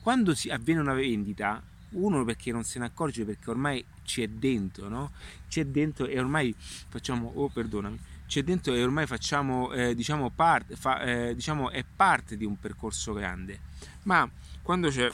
Quando 0.00 0.34
si 0.34 0.48
avviene 0.48 0.80
una 0.80 0.94
vendita, 0.94 1.62
uno 1.90 2.24
perché 2.24 2.50
non 2.50 2.64
se 2.64 2.78
ne 2.78 2.86
accorge 2.86 3.24
perché 3.24 3.50
ormai 3.50 3.84
c'è 4.02 4.28
dentro, 4.28 4.88
no? 4.88 5.12
C'è 5.48 5.66
dentro 5.66 6.06
e 6.06 6.18
ormai 6.18 6.54
facciamo, 6.56 7.32
oh 7.34 7.48
perdonami, 7.48 7.98
c'è 8.26 8.42
dentro 8.42 8.74
e 8.74 8.82
ormai 8.82 9.06
facciamo, 9.06 9.72
eh, 9.72 9.94
diciamo, 9.94 10.30
parte, 10.30 10.76
fa, 10.76 11.00
eh, 11.02 11.34
diciamo, 11.34 11.70
è 11.70 11.84
parte 11.84 12.36
di 12.36 12.44
un 12.44 12.58
percorso 12.58 13.12
grande. 13.12 13.60
Ma 14.04 14.28
quando 14.62 14.88
c'è, 14.88 15.10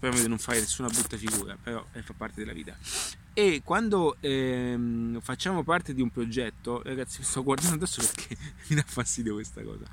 speriamo 0.00 0.22
di 0.22 0.28
non 0.28 0.38
fare 0.38 0.60
nessuna 0.60 0.88
brutta 0.88 1.18
figura, 1.18 1.58
però 1.62 1.84
eh, 1.92 2.00
fa 2.00 2.14
parte 2.16 2.40
della 2.40 2.54
vita. 2.54 2.74
E 3.34 3.60
quando 3.62 4.16
ehm, 4.20 5.20
facciamo 5.20 5.62
parte 5.62 5.92
di 5.92 6.00
un 6.00 6.08
progetto 6.08 6.82
ragazzi 6.82 7.18
mi 7.18 7.26
sto 7.26 7.42
guardando 7.42 7.74
adesso 7.74 8.00
perché 8.00 8.34
mi 8.68 8.76
dà 8.76 8.82
fastidio 8.86 9.34
questa 9.34 9.62
cosa. 9.62 9.84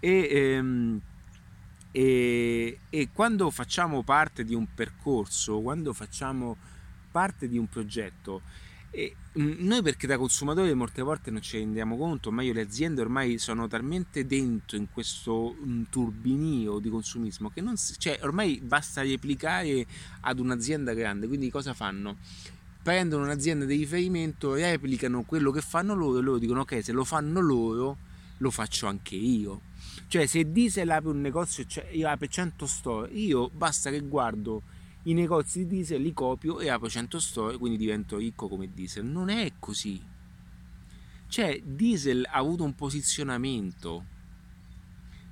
E, 0.00 0.28
ehm, 0.30 1.00
e, 1.92 2.78
e 2.88 3.08
quando 3.12 3.50
facciamo 3.50 4.02
parte 4.02 4.42
di 4.42 4.54
un 4.54 4.66
percorso 4.72 5.60
quando 5.60 5.92
facciamo 5.92 6.56
parte 7.10 7.46
di 7.46 7.58
un 7.58 7.68
progetto 7.68 8.40
e 8.96 9.14
mm, 9.38 9.56
noi 9.58 9.82
perché 9.82 10.06
da 10.06 10.16
consumatori 10.16 10.72
molte 10.72 11.02
volte 11.02 11.30
non 11.30 11.42
ci 11.42 11.58
rendiamo 11.58 11.98
conto, 11.98 12.32
ma 12.32 12.40
io 12.40 12.54
le 12.54 12.62
aziende 12.62 13.02
ormai 13.02 13.36
sono 13.36 13.68
talmente 13.68 14.26
dentro 14.26 14.78
in 14.78 14.86
questo 14.90 15.54
mm, 15.54 15.82
turbinio 15.90 16.78
di 16.78 16.88
consumismo 16.88 17.50
che 17.50 17.60
non 17.60 17.76
si, 17.76 17.98
cioè, 17.98 18.18
ormai 18.22 18.58
basta 18.64 19.02
replicare 19.02 19.86
ad 20.20 20.38
un'azienda 20.38 20.94
grande, 20.94 21.26
quindi 21.26 21.50
cosa 21.50 21.74
fanno? 21.74 22.16
prendono 22.82 23.24
un'azienda 23.24 23.64
di 23.64 23.76
riferimento, 23.76 24.54
replicano 24.54 25.24
quello 25.24 25.50
che 25.50 25.60
fanno 25.60 25.92
loro 25.92 26.18
e 26.18 26.22
loro 26.22 26.38
dicono 26.38 26.60
ok 26.60 26.84
se 26.84 26.92
lo 26.92 27.02
fanno 27.02 27.40
loro 27.40 27.96
lo 28.38 28.50
faccio 28.50 28.86
anche 28.86 29.16
io. 29.16 29.60
Cioè 30.06 30.24
se 30.26 30.50
Diesel 30.50 30.88
apre 30.88 31.10
un 31.10 31.20
negozio 31.20 31.66
cioè, 31.66 31.86
apre 32.04 32.28
100 32.28 32.66
store, 32.66 33.10
io 33.12 33.50
basta 33.50 33.90
che 33.90 34.00
guardo 34.00 34.62
i 35.06 35.14
negozi 35.14 35.60
di 35.60 35.76
Diesel, 35.76 36.02
li 36.02 36.12
copio 36.12 36.58
e 36.58 36.68
apro 36.68 36.88
100 36.88 37.20
store, 37.20 37.58
quindi 37.58 37.78
divento 37.78 38.16
ricco 38.16 38.48
come 38.48 38.72
Diesel. 38.72 39.04
Non 39.04 39.28
è 39.28 39.52
così. 39.58 40.02
Cioè 41.28 41.60
Diesel 41.64 42.26
ha 42.28 42.38
avuto 42.38 42.64
un 42.64 42.74
posizionamento 42.74 44.04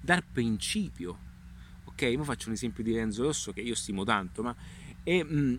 dal 0.01 0.25
principio. 0.25 1.19
Ok, 1.85 2.13
ora 2.15 2.25
faccio 2.25 2.49
un 2.49 2.55
esempio 2.55 2.85
di 2.85 2.95
Renzo 2.95 3.23
Rosso 3.23 3.53
che 3.53 3.61
io 3.61 3.75
stimo 3.75 4.05
tanto, 4.05 4.43
ma... 4.43 4.55
E, 5.03 5.25
mm, 5.25 5.57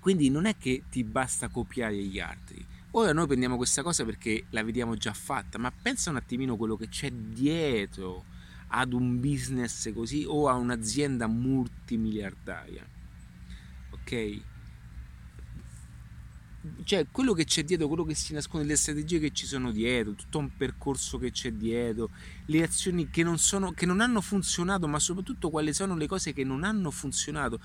quindi 0.00 0.28
non 0.28 0.46
è 0.46 0.56
che 0.56 0.84
ti 0.90 1.04
basta 1.04 1.48
copiare 1.48 1.96
gli 1.96 2.18
altri. 2.18 2.64
Ora 2.92 3.12
noi 3.12 3.26
prendiamo 3.26 3.56
questa 3.56 3.82
cosa 3.82 4.04
perché 4.04 4.46
la 4.50 4.64
vediamo 4.64 4.96
già 4.96 5.12
fatta, 5.12 5.58
ma 5.58 5.70
pensa 5.70 6.10
un 6.10 6.16
attimino 6.16 6.56
quello 6.56 6.76
che 6.76 6.88
c'è 6.88 7.10
dietro 7.10 8.24
ad 8.68 8.92
un 8.92 9.20
business 9.20 9.92
così 9.92 10.24
o 10.26 10.48
a 10.48 10.54
un'azienda 10.54 11.28
multimiliardaria. 11.28 12.91
Ok? 14.02 14.40
Cioè, 16.84 17.06
quello 17.10 17.32
che 17.32 17.44
c'è 17.44 17.64
dietro, 17.64 17.88
quello 17.88 18.04
che 18.04 18.14
si 18.14 18.32
nasconde, 18.32 18.66
le 18.66 18.76
strategie 18.76 19.18
che 19.18 19.32
ci 19.32 19.46
sono 19.46 19.72
dietro, 19.72 20.14
tutto 20.14 20.38
un 20.38 20.56
percorso 20.56 21.18
che 21.18 21.32
c'è 21.32 21.52
dietro, 21.52 22.10
le 22.46 22.62
azioni 22.62 23.10
che 23.10 23.24
non, 23.24 23.38
sono, 23.38 23.72
che 23.72 23.84
non 23.84 24.00
hanno 24.00 24.20
funzionato, 24.20 24.86
ma 24.86 25.00
soprattutto 25.00 25.50
quali 25.50 25.72
sono 25.72 25.96
le 25.96 26.06
cose 26.06 26.32
che 26.32 26.44
non 26.44 26.62
hanno 26.62 26.92
funzionato. 26.92 27.58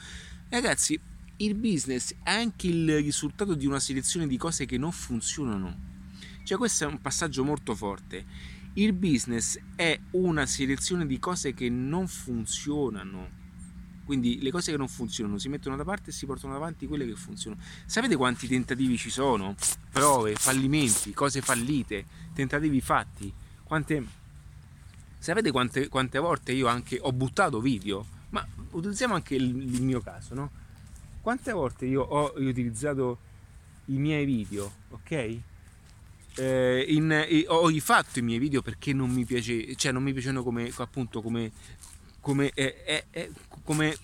Ragazzi, 0.49 0.99
il 1.37 1.53
business 1.53 2.15
è 2.23 2.31
anche 2.31 2.67
il 2.67 2.97
risultato 2.97 3.53
di 3.53 3.67
una 3.67 3.79
selezione 3.79 4.25
di 4.25 4.37
cose 4.37 4.65
che 4.65 4.79
non 4.79 4.91
funzionano. 4.91 5.95
Cioè 6.43 6.57
questo 6.57 6.85
è 6.85 6.87
un 6.87 6.99
passaggio 6.99 7.43
molto 7.43 7.75
forte. 7.75 8.25
Il 8.73 8.93
business 8.93 9.59
è 9.75 9.99
una 10.11 10.47
selezione 10.47 11.05
di 11.05 11.19
cose 11.19 11.53
che 11.53 11.69
non 11.69 12.07
funzionano. 12.07 13.45
Quindi 14.07 14.41
le 14.41 14.51
cose 14.51 14.71
che 14.71 14.77
non 14.77 14.87
funzionano 14.87 15.37
si 15.37 15.49
mettono 15.49 15.75
da 15.75 15.83
parte 15.83 16.11
e 16.11 16.13
si 16.13 16.25
portano 16.25 16.55
avanti 16.55 16.87
quelle 16.87 17.05
che 17.05 17.15
funzionano. 17.15 17.61
Sapete 17.85 18.15
quanti 18.15 18.47
tentativi 18.47 18.97
ci 18.97 19.09
sono? 19.09 19.53
Prove, 19.91 20.33
fallimenti, 20.35 21.11
cose 21.13 21.41
fallite, 21.41 22.05
tentativi 22.33 22.79
fatti. 22.79 23.31
Quante... 23.63 24.05
Sapete 25.19 25.51
quante, 25.51 25.89
quante 25.89 26.19
volte 26.19 26.53
io 26.53 26.67
anche 26.67 26.97
ho 27.01 27.11
buttato 27.11 27.59
video? 27.59 28.05
Ma 28.29 28.47
utilizziamo 28.71 29.13
anche 29.13 29.35
il, 29.35 29.43
il 29.43 29.81
mio 29.81 29.99
caso, 29.99 30.33
no? 30.33 30.51
Quante 31.19 31.51
volte 31.51 31.85
io 31.85 32.01
ho 32.01 32.33
riutilizzato 32.37 33.19
i 33.87 33.97
miei 33.97 34.23
video, 34.23 34.71
ok? 34.91 35.37
Eh, 36.35 36.85
in, 36.87 37.11
eh, 37.11 37.43
ho 37.49 37.67
rifatto 37.67 38.19
i 38.19 38.21
miei 38.21 38.39
video 38.39 38.61
perché 38.61 38.93
non 38.93 39.09
mi 39.09 39.25
piace, 39.25 39.75
cioè 39.75 39.91
non 39.91 40.01
mi 40.01 40.13
piacciono 40.13 40.43
come 40.43 40.71
appunto 40.77 41.21
come 41.21 41.51
come, 42.27 42.51
eh, 42.53 43.05
come 43.67 43.97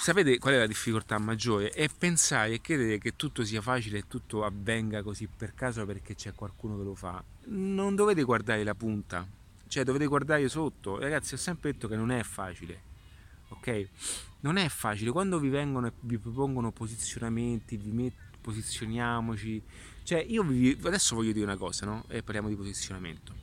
sapete 0.00 0.38
qual 0.38 0.54
è 0.54 0.58
la 0.58 0.66
difficoltà 0.68 1.18
maggiore? 1.18 1.70
È 1.70 1.88
pensare 1.88 2.54
e 2.54 2.60
credere 2.60 2.98
che 2.98 3.16
tutto 3.16 3.44
sia 3.44 3.60
facile 3.60 3.98
e 3.98 4.04
tutto 4.06 4.44
avvenga 4.44 5.02
così 5.02 5.26
per 5.26 5.54
caso 5.54 5.84
perché 5.84 6.14
c'è 6.14 6.34
qualcuno 6.34 6.76
che 6.76 6.84
lo 6.84 6.94
fa. 6.94 7.22
Non 7.46 7.96
dovete 7.96 8.22
guardare 8.22 8.62
la 8.62 8.76
punta, 8.76 9.26
cioè 9.66 9.82
dovete 9.82 10.06
guardare 10.06 10.48
sotto. 10.48 10.98
Ragazzi, 10.98 11.34
ho 11.34 11.38
sempre 11.38 11.72
detto 11.72 11.88
che 11.88 11.96
non 11.96 12.12
è 12.12 12.22
facile 12.22 12.92
ok? 13.48 13.88
Non 14.40 14.56
è 14.56 14.68
facile, 14.68 15.10
quando 15.10 15.38
vi 15.38 15.48
vengono 15.48 15.86
e 15.86 15.92
vi 16.00 16.18
propongono 16.18 16.70
posizionamenti, 16.70 17.76
vi 17.76 17.90
met- 17.90 18.14
posizioniamoci, 18.40 19.62
cioè 20.02 20.22
io 20.26 20.42
vi, 20.42 20.78
adesso 20.82 21.14
voglio 21.14 21.32
dire 21.32 21.44
una 21.44 21.56
cosa, 21.56 21.86
no? 21.86 22.04
E 22.08 22.22
parliamo 22.22 22.48
di 22.48 22.56
posizionamento, 22.56 23.34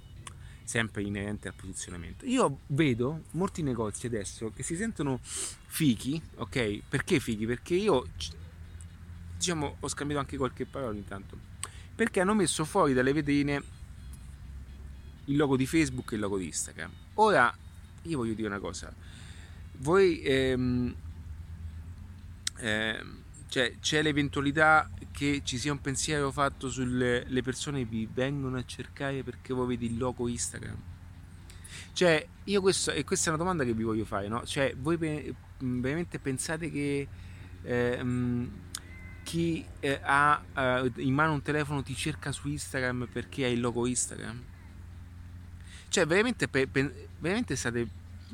sempre 0.63 1.03
inerente 1.03 1.47
al 1.47 1.53
posizionamento. 1.53 2.25
Io 2.25 2.59
vedo 2.67 3.23
molti 3.31 3.61
negozi 3.61 4.07
adesso 4.07 4.51
che 4.51 4.63
si 4.63 4.75
sentono 4.75 5.19
fichi, 5.21 6.21
ok? 6.35 6.81
Perché 6.87 7.19
fichi? 7.19 7.45
Perché 7.45 7.75
io, 7.75 8.07
diciamo, 9.37 9.77
ho 9.79 9.87
scambiato 9.87 10.21
anche 10.21 10.37
qualche 10.37 10.65
parola 10.65 10.95
intanto, 10.95 11.37
perché 11.95 12.21
hanno 12.21 12.33
messo 12.33 12.65
fuori 12.65 12.93
dalle 12.93 13.13
vetrine 13.13 13.79
il 15.25 15.35
logo 15.35 15.55
di 15.55 15.65
Facebook 15.65 16.11
e 16.11 16.15
il 16.15 16.21
logo 16.21 16.37
di 16.37 16.45
Instagram. 16.45 16.91
Ora, 17.15 17.55
io 18.03 18.17
voglio 18.17 18.33
dire 18.33 18.47
una 18.47 18.59
cosa, 18.59 18.93
voi 19.77 20.21
ehm, 20.21 20.95
ehm, 22.57 23.20
cioè, 23.51 23.79
c'è 23.81 24.01
l'eventualità 24.01 24.89
che 25.11 25.41
ci 25.43 25.57
sia 25.57 25.73
un 25.73 25.81
pensiero 25.81 26.31
fatto 26.31 26.69
sulle 26.69 27.41
persone 27.43 27.79
che 27.79 27.85
vi 27.85 28.07
vengono 28.09 28.55
a 28.55 28.63
cercare 28.63 29.23
perché 29.23 29.53
voi 29.53 29.67
vedi 29.67 29.87
il 29.87 29.97
logo 29.97 30.29
Instagram 30.29 30.77
cioè 31.91 32.25
io 32.45 32.61
questo 32.61 32.91
e 32.91 33.03
questa 33.03 33.25
è 33.25 33.33
una 33.33 33.43
domanda 33.43 33.65
che 33.65 33.73
vi 33.73 33.83
voglio 33.83 34.05
fare 34.05 34.29
no? 34.29 34.45
cioè 34.45 34.73
voi 34.77 34.95
veramente 35.57 36.17
pensate 36.19 36.71
che 36.71 37.05
ehm, 37.63 38.51
chi 39.23 39.65
eh, 39.81 39.99
ha 40.01 40.41
eh, 40.55 40.91
in 40.95 41.13
mano 41.13 41.33
un 41.33 41.41
telefono 41.41 41.83
ti 41.83 41.93
cerca 41.93 42.31
su 42.31 42.47
Instagram 42.47 43.09
perché 43.11 43.43
hai 43.43 43.51
il 43.51 43.59
logo 43.59 43.85
Instagram 43.85 44.41
cioè 45.89 46.05
veramente, 46.05 46.47
pe, 46.47 46.67
pe, 46.67 47.09
veramente 47.19 47.57
state 47.57 47.85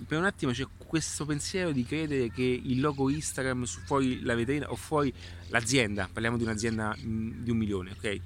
per 0.05 0.17
un 0.17 0.25
attimo 0.25 0.51
c'è 0.51 0.65
questo 0.77 1.25
pensiero 1.25 1.71
di 1.71 1.83
credere 1.85 2.29
che 2.31 2.43
il 2.43 2.79
logo 2.79 3.09
Instagram 3.09 3.65
fuori 3.65 4.21
la 4.21 4.35
vetrina 4.35 4.69
o 4.69 4.75
fuori 4.75 5.13
l'azienda, 5.47 6.09
parliamo 6.11 6.37
di 6.37 6.43
un'azienda 6.43 6.95
di 6.97 7.49
un 7.49 7.57
milione, 7.57 7.91
ok? 7.91 8.19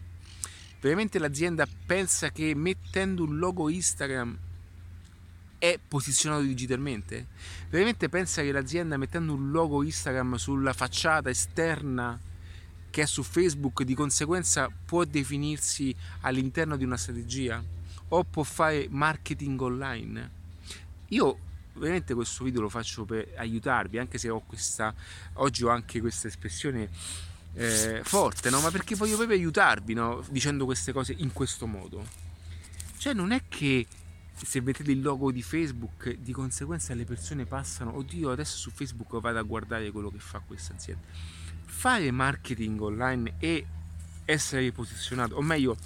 Veramente 0.82 1.20
l'azienda 1.20 1.68
pensa 1.86 2.32
che 2.32 2.56
mettendo 2.56 3.24
un 3.24 3.38
logo 3.38 3.70
Instagram 3.70 4.38
è 5.60 5.80
posizionato 5.88 6.42
digitalmente? 6.42 7.28
Veramente 7.70 8.10
pensa 8.10 8.42
che 8.42 8.52
l'azienda 8.52 8.98
mettendo 8.98 9.34
un 9.34 9.52
logo 9.52 9.84
Instagram 9.84 10.36
sulla 10.36 10.74
facciata 10.74 11.30
esterna 11.30 12.20
che 12.90 13.04
è 13.04 13.06
su 13.06 13.22
Facebook 13.24 13.84
di 13.84 13.94
conseguenza 13.94 14.70
può 14.86 15.04
definirsi 15.06 15.96
all'interno 16.22 16.76
di 16.78 16.84
una 16.84 16.98
strategia 16.98 17.64
o 18.10 18.24
può 18.24 18.42
fare 18.42 18.88
marketing 18.90 19.62
online? 19.62 20.32
Io 21.10 21.38
ovviamente 21.76 22.14
questo 22.14 22.44
video 22.44 22.62
lo 22.62 22.70
faccio 22.70 23.06
per 23.06 23.34
aiutarvi, 23.38 23.98
anche 23.98 24.18
se 24.18 24.30
ho 24.30 24.42
questa, 24.42 24.94
oggi 25.34 25.64
ho 25.64 25.70
anche 25.70 26.00
questa 26.00 26.28
espressione 26.28 26.90
eh, 27.54 28.02
forte, 28.04 28.50
no? 28.50 28.62
ma 28.62 28.72
perché 28.72 28.96
voglio 28.96 29.16
proprio 29.16 29.38
aiutarvi 29.38 29.94
no? 29.94 30.24
dicendo 30.30 30.66
queste 30.66 30.92
cose 30.92 31.14
in 31.18 31.34
questo 31.34 31.68
modo. 31.68 32.06
Cioè 32.98 33.14
non 33.14 33.32
è 33.32 33.44
che 33.48 33.88
se 34.34 34.62
vedete 34.62 34.92
il 34.92 35.02
logo 35.02 35.32
di 35.32 35.42
Facebook 35.42 36.16
di 36.16 36.32
conseguenza 36.32 36.94
le 36.94 37.06
persone 37.06 37.46
passano, 37.46 37.96
oddio 37.96 38.32
adesso 38.32 38.58
su 38.58 38.72
Facebook 38.72 39.20
vado 39.20 39.40
a 39.40 39.44
guardare 39.44 39.92
quello 39.92 40.10
che 40.10 40.20
fa 40.20 40.40
questa 40.40 40.74
azienda. 40.74 41.06
Fare 41.66 42.12
marketing 42.12 42.80
online 42.82 43.36
e 43.40 43.66
essere 44.26 44.72
posizionato, 44.72 45.36
o 45.36 45.42
meglio 45.42 45.78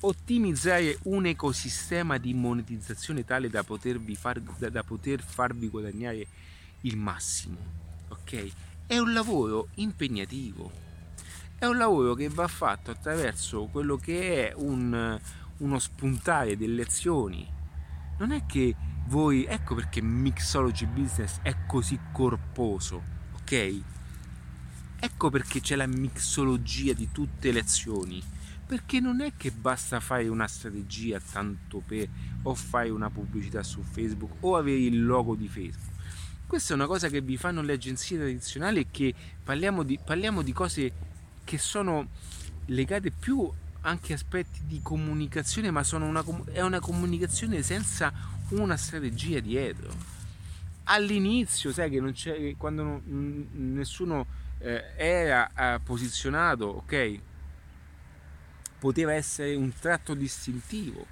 ottimizzare 0.00 0.98
un 1.04 1.26
ecosistema 1.26 2.18
di 2.18 2.34
monetizzazione 2.34 3.24
tale 3.24 3.48
da, 3.48 3.62
far, 3.62 4.40
da, 4.40 4.68
da 4.68 4.82
poter 4.82 5.22
farvi 5.22 5.68
guadagnare 5.68 6.26
il 6.82 6.96
massimo. 6.96 7.56
Ok? 8.08 8.50
È 8.86 8.98
un 8.98 9.12
lavoro 9.12 9.68
impegnativo. 9.76 10.84
È 11.58 11.64
un 11.64 11.78
lavoro 11.78 12.14
che 12.14 12.28
va 12.28 12.46
fatto 12.48 12.90
attraverso 12.90 13.64
quello 13.66 13.96
che 13.96 14.48
è 14.48 14.54
un, 14.54 15.18
uno 15.58 15.78
spuntare 15.78 16.56
delle 16.56 16.82
azioni. 16.82 17.48
Non 18.18 18.30
è 18.30 18.44
che 18.46 18.74
voi, 19.06 19.44
ecco 19.44 19.74
perché 19.74 20.02
Mixology 20.02 20.86
Business 20.86 21.38
è 21.42 21.54
così 21.66 21.98
corposo, 22.12 23.02
ok? 23.40 23.80
Ecco 24.98 25.30
perché 25.30 25.60
c'è 25.60 25.76
la 25.76 25.86
mixologia 25.86 26.92
di 26.92 27.08
tutte 27.12 27.52
le 27.52 27.60
azioni 27.60 28.22
perché 28.66 28.98
non 28.98 29.20
è 29.20 29.32
che 29.36 29.52
basta 29.52 30.00
fare 30.00 30.26
una 30.28 30.48
strategia 30.48 31.20
tanto 31.20 31.82
per 31.86 32.08
o 32.42 32.54
fare 32.54 32.90
una 32.90 33.10
pubblicità 33.10 33.62
su 33.62 33.82
Facebook 33.82 34.32
o 34.40 34.56
avere 34.56 34.78
il 34.78 35.04
logo 35.04 35.34
di 35.36 35.46
Facebook. 35.46 35.94
Questa 36.46 36.72
è 36.72 36.76
una 36.76 36.86
cosa 36.86 37.08
che 37.08 37.20
vi 37.20 37.36
fanno 37.36 37.62
le 37.62 37.72
agenzie 37.72 38.18
tradizionali 38.18 38.80
e 38.80 38.86
che 38.90 39.14
parliamo 39.42 39.82
di, 39.82 39.98
parliamo 40.02 40.42
di 40.42 40.52
cose 40.52 40.92
che 41.44 41.58
sono 41.58 42.08
legate 42.66 43.10
più 43.10 43.50
anche 43.82 44.12
a 44.12 44.16
aspetti 44.16 44.60
di 44.66 44.80
comunicazione, 44.82 45.70
ma 45.70 45.84
una, 45.92 46.24
è 46.52 46.60
una 46.60 46.80
comunicazione 46.80 47.62
senza 47.62 48.12
una 48.50 48.76
strategia 48.76 49.38
dietro. 49.38 49.90
All'inizio, 50.84 51.72
sai 51.72 51.90
che 51.90 52.54
quando 52.56 53.00
nessuno 53.04 54.26
eh, 54.58 54.92
era 54.96 55.74
eh, 55.74 55.80
posizionato, 55.80 56.66
ok? 56.66 57.20
Poteva 58.78 59.12
essere 59.12 59.54
un 59.54 59.72
tratto 59.78 60.14
distintivo. 60.14 61.06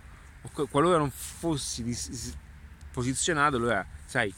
Qualora 0.70 0.98
non 0.98 1.10
fossi 1.10 1.82
dis- 1.82 2.36
posizionato, 2.92 3.56
allora, 3.56 3.84
sai, 4.04 4.32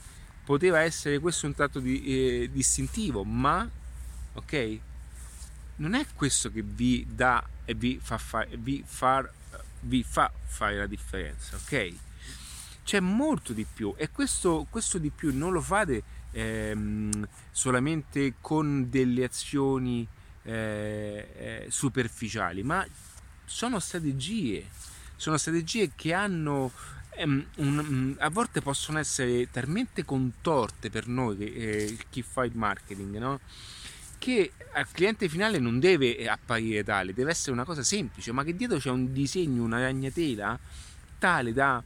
poteva 0.45 0.81
essere 0.81 1.19
questo 1.19 1.47
un 1.47 1.55
tratto 1.55 1.81
di, 1.81 2.05
eh, 2.05 2.51
distintivo, 2.51 3.25
ma, 3.25 3.69
ok, 4.35 4.79
non 5.77 5.95
è 5.95 6.07
questo 6.15 6.51
che 6.51 6.63
vi 6.63 7.07
dà 7.09 7.45
e 7.65 7.75
vi 7.75 7.99
fa, 8.01 8.17
fa- 8.17 8.47
vi 8.57 8.83
far, 8.87 9.31
vi 9.81 10.05
fa 10.05 10.31
fare 10.45 10.77
la 10.79 10.87
differenza, 10.87 11.57
ok? 11.57 11.95
C'è 12.85 13.01
molto 13.01 13.53
di 13.53 13.67
più 13.71 13.93
e 13.97 14.11
questo, 14.11 14.67
questo 14.71 14.99
di 14.99 15.11
più 15.11 15.37
non 15.37 15.53
lo 15.53 15.61
fate 15.61 16.03
ehm, 16.31 17.27
solamente 17.51 18.35
con 18.41 18.89
delle 18.89 19.25
azioni 19.25 20.07
eh, 20.45 21.65
eh, 21.65 21.67
superficiali, 21.69 22.63
ma 22.63 22.87
sono 23.47 23.79
strategie, 23.79 24.67
sono 25.17 25.39
strategie 25.39 25.93
che 25.95 26.13
hanno 26.13 26.71
um, 27.19 27.45
un, 27.57 27.79
um, 27.79 28.17
a 28.19 28.29
volte 28.29 28.61
possono 28.61 28.99
essere 28.99 29.51
talmente 29.51 30.05
contorte 30.05 30.91
per 30.91 31.07
noi, 31.07 31.39
eh, 31.55 31.99
chi 32.11 32.23
fa 32.23 32.45
il 32.45 32.55
marketing, 32.55 33.17
no? 33.17 33.41
che 34.19 34.53
al 34.73 34.91
cliente 34.91 35.29
finale 35.29 35.59
non 35.59 35.79
deve 35.79 36.29
apparire 36.29 36.83
tale, 36.83 37.15
deve 37.15 37.31
essere 37.31 37.53
una 37.53 37.65
cosa 37.65 37.83
semplice, 37.83 38.33
ma 38.33 38.45
che 38.45 38.57
dietro 38.57 38.79
c'è 38.79 38.91
un 38.91 39.13
disegno, 39.13 39.63
una 39.63 39.81
ragnatela 39.81 40.59
tale 41.19 41.53
da 41.53 41.83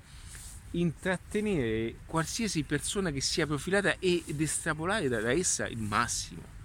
intrattenere 0.73 1.97
qualsiasi 2.07 2.63
persona 2.63 3.11
che 3.11 3.21
sia 3.21 3.47
profilata 3.47 3.97
ed 3.99 4.41
estrapolare 4.41 5.09
da 5.09 5.31
essa 5.31 5.67
il 5.67 5.79
massimo. 5.79 6.59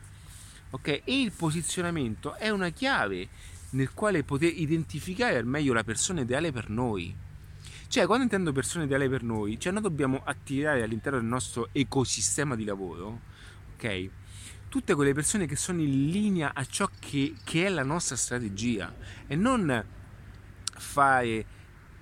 Ok? 0.71 0.87
E 0.87 1.21
il 1.21 1.31
posizionamento 1.31 2.35
è 2.35 2.49
una 2.49 2.69
chiave 2.69 3.27
nel 3.71 3.93
quale 3.93 4.23
poter 4.23 4.53
identificare 4.55 5.37
al 5.37 5.45
meglio 5.45 5.73
la 5.73 5.83
persona 5.83 6.21
ideale 6.21 6.51
per 6.51 6.69
noi. 6.69 7.15
Cioè, 7.87 8.05
quando 8.05 8.23
intendo 8.23 8.51
persona 8.51 8.85
ideale 8.85 9.07
per 9.09 9.23
noi, 9.23 9.59
cioè 9.59 9.71
noi 9.71 9.81
dobbiamo 9.81 10.21
attirare 10.23 10.83
all'interno 10.83 11.19
del 11.19 11.27
nostro 11.27 11.69
ecosistema 11.71 12.55
di 12.55 12.65
lavoro 12.65 13.33
ok? 13.75 14.09
Tutte 14.67 14.95
quelle 14.95 15.13
persone 15.13 15.45
che 15.45 15.55
sono 15.55 15.81
in 15.81 16.09
linea 16.09 16.51
a 16.53 16.65
ciò 16.65 16.89
che, 16.99 17.35
che 17.43 17.65
è 17.65 17.69
la 17.69 17.83
nostra 17.83 18.15
strategia 18.15 18.93
e 19.27 19.35
non 19.35 19.85
fare 20.77 21.45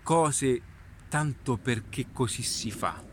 cose 0.02 0.62
tanto 1.10 1.58
perché 1.58 2.08
così 2.12 2.42
si 2.42 2.72
fa. 2.72 3.04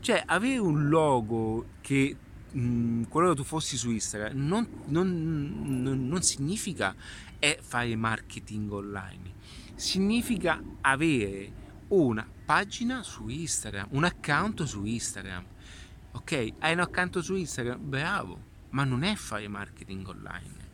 Cioè, 0.00 0.22
avere 0.24 0.58
un 0.58 0.88
logo 0.88 1.70
che 1.80 2.16
mh, 2.52 3.04
qualora 3.04 3.34
tu 3.34 3.42
fossi 3.42 3.76
su 3.76 3.90
Instagram 3.90 4.36
non, 4.36 4.68
non, 4.86 5.82
non, 5.82 6.06
non 6.06 6.22
significa 6.22 6.94
è 7.38 7.58
fare 7.60 7.94
marketing 7.96 8.70
online, 8.72 9.32
significa 9.74 10.62
avere 10.80 11.64
una 11.88 12.26
pagina 12.44 13.02
su 13.02 13.28
Instagram, 13.28 13.88
un 13.90 14.04
account 14.04 14.64
su 14.64 14.84
Instagram. 14.84 15.44
Ok, 16.12 16.52
hai 16.58 16.72
un 16.72 16.80
account 16.80 17.18
su 17.20 17.34
Instagram? 17.34 17.78
Bravo, 17.80 18.40
ma 18.70 18.84
non 18.84 19.02
è 19.02 19.14
fare 19.14 19.48
marketing 19.48 20.06
online. 20.08 20.64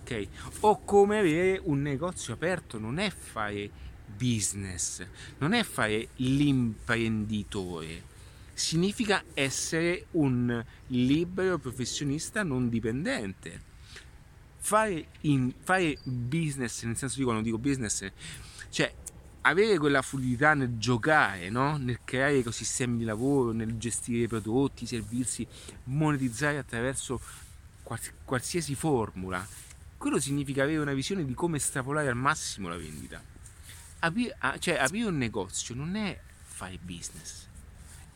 Ok? 0.00 0.28
O 0.60 0.82
come 0.84 1.18
avere 1.18 1.60
un 1.62 1.82
negozio 1.82 2.32
aperto, 2.34 2.78
non 2.78 2.98
è 2.98 3.10
fare 3.10 3.70
business, 4.16 5.06
non 5.38 5.52
è 5.52 5.62
fare 5.62 6.08
l'imprenditore. 6.16 8.08
Significa 8.52 9.22
essere 9.34 10.06
un 10.12 10.64
libero 10.88 11.58
professionista 11.58 12.42
non 12.42 12.68
dipendente. 12.68 13.68
Fare, 14.62 15.06
in, 15.22 15.52
fare 15.62 15.98
business, 16.04 16.84
nel 16.84 16.96
senso 16.96 17.18
di 17.18 17.24
quando 17.24 17.42
dico 17.42 17.58
business, 17.58 18.08
cioè 18.68 18.92
avere 19.42 19.78
quella 19.78 20.02
fluidità 20.02 20.54
nel 20.54 20.78
giocare, 20.78 21.48
no? 21.48 21.76
nel 21.76 22.00
creare 22.04 22.38
ecosistemi 22.38 22.98
di 22.98 23.04
lavoro, 23.04 23.52
nel 23.52 23.78
gestire 23.78 24.26
prodotti, 24.26 24.86
servizi, 24.86 25.46
monetizzare 25.84 26.58
attraverso 26.58 27.20
qualsiasi 28.24 28.74
formula, 28.74 29.44
quello 29.96 30.20
significa 30.20 30.62
avere 30.62 30.78
una 30.78 30.92
visione 30.92 31.24
di 31.24 31.34
come 31.34 31.56
estrapolare 31.56 32.08
al 32.08 32.16
massimo 32.16 32.68
la 32.68 32.76
vendita. 32.76 33.22
Aprire, 34.00 34.36
cioè, 34.58 34.76
aprire 34.76 35.08
un 35.08 35.18
negozio 35.18 35.74
non 35.74 35.96
è 35.96 36.18
fare 36.42 36.78
business, 36.80 37.46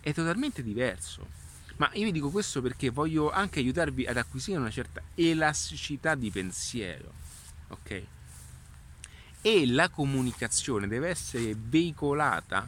è 0.01 0.13
totalmente 0.13 0.63
diverso. 0.63 1.43
Ma 1.77 1.91
io 1.95 2.05
vi 2.05 2.13
dico 2.13 2.31
questo 2.31 2.63
perché 2.63 2.91
voglio 2.91 3.31
anche 3.31 3.59
aiutarvi 3.59 4.07
ad 4.07 4.17
acquisire 4.17 4.59
una 4.59 4.71
certa 4.71 5.03
elasticità 5.15 6.15
di 6.15 6.31
pensiero, 6.31 7.13
ok? 7.69 8.03
e 9.47 9.67
la 9.67 9.91
comunicazione 9.91 10.89
deve 10.89 11.11
essere 11.11 11.55
veicolata 11.55 12.67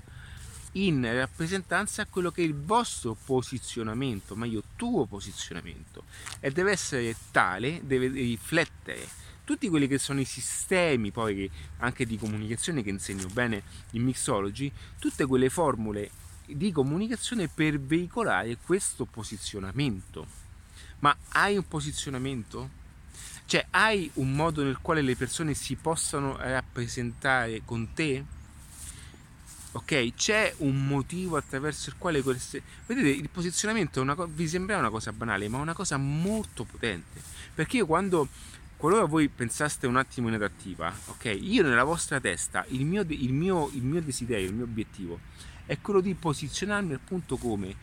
in 0.72 1.10
rappresentanza 1.10 2.02
a 2.02 2.06
quello 2.06 2.30
che 2.30 2.42
è 2.42 2.44
il 2.44 2.54
vostro 2.54 3.16
posizionamento, 3.24 4.36
meglio 4.36 4.62
tuo 4.76 5.06
posizionamento 5.06 6.04
e 6.38 6.50
deve 6.50 6.72
essere 6.72 7.16
tale, 7.30 7.80
deve 7.82 8.08
riflettere 8.08 9.08
tutti 9.44 9.70
quelli 9.70 9.88
che 9.88 9.96
sono 9.96 10.20
i 10.20 10.26
sistemi 10.26 11.12
poi 11.12 11.50
anche 11.78 12.04
di 12.04 12.18
comunicazione 12.18 12.82
che 12.82 12.90
insegno 12.90 13.28
bene 13.28 13.62
in 13.92 14.02
mixology, 14.02 14.70
tutte 14.98 15.24
quelle 15.24 15.48
formule 15.48 16.10
di 16.46 16.72
comunicazione 16.72 17.48
per 17.48 17.80
veicolare 17.80 18.56
questo 18.64 19.04
posizionamento. 19.04 20.26
Ma 21.00 21.16
hai 21.32 21.56
un 21.56 21.66
posizionamento? 21.66 22.84
Cioè, 23.46 23.66
hai 23.70 24.10
un 24.14 24.32
modo 24.32 24.62
nel 24.62 24.78
quale 24.80 25.02
le 25.02 25.14
persone 25.14 25.54
si 25.54 25.76
possano 25.76 26.36
rappresentare 26.36 27.62
con 27.64 27.92
te? 27.92 28.24
Ok, 29.72 30.14
c'è 30.14 30.54
un 30.58 30.86
motivo 30.86 31.36
attraverso 31.36 31.90
il 31.90 31.96
quale 31.98 32.22
queste... 32.22 32.62
Vedete, 32.86 33.08
il 33.08 33.28
posizionamento 33.28 34.04
co... 34.14 34.26
vi 34.26 34.48
sembra 34.48 34.78
una 34.78 34.90
cosa 34.90 35.12
banale, 35.12 35.48
ma 35.48 35.58
è 35.58 35.60
una 35.60 35.74
cosa 35.74 35.96
molto 35.96 36.64
potente. 36.64 37.20
Perché 37.54 37.76
io 37.76 37.86
quando 37.86 38.28
qualora 38.76 39.04
voi 39.04 39.28
pensaste 39.28 39.86
un 39.86 39.96
attimo 39.96 40.28
in 40.28 40.34
adattiva, 40.34 40.92
ok, 41.06 41.36
io 41.40 41.62
nella 41.62 41.84
vostra 41.84 42.20
testa, 42.20 42.64
il 42.68 42.84
mio, 42.84 43.04
il 43.06 43.32
mio, 43.32 43.70
il 43.74 43.82
mio 43.82 44.02
desiderio, 44.02 44.48
il 44.48 44.54
mio 44.54 44.64
obiettivo 44.64 45.20
è 45.66 45.80
quello 45.80 46.00
di 46.00 46.14
posizionarmi 46.14 46.94
appunto 46.94 47.36
come 47.36 47.74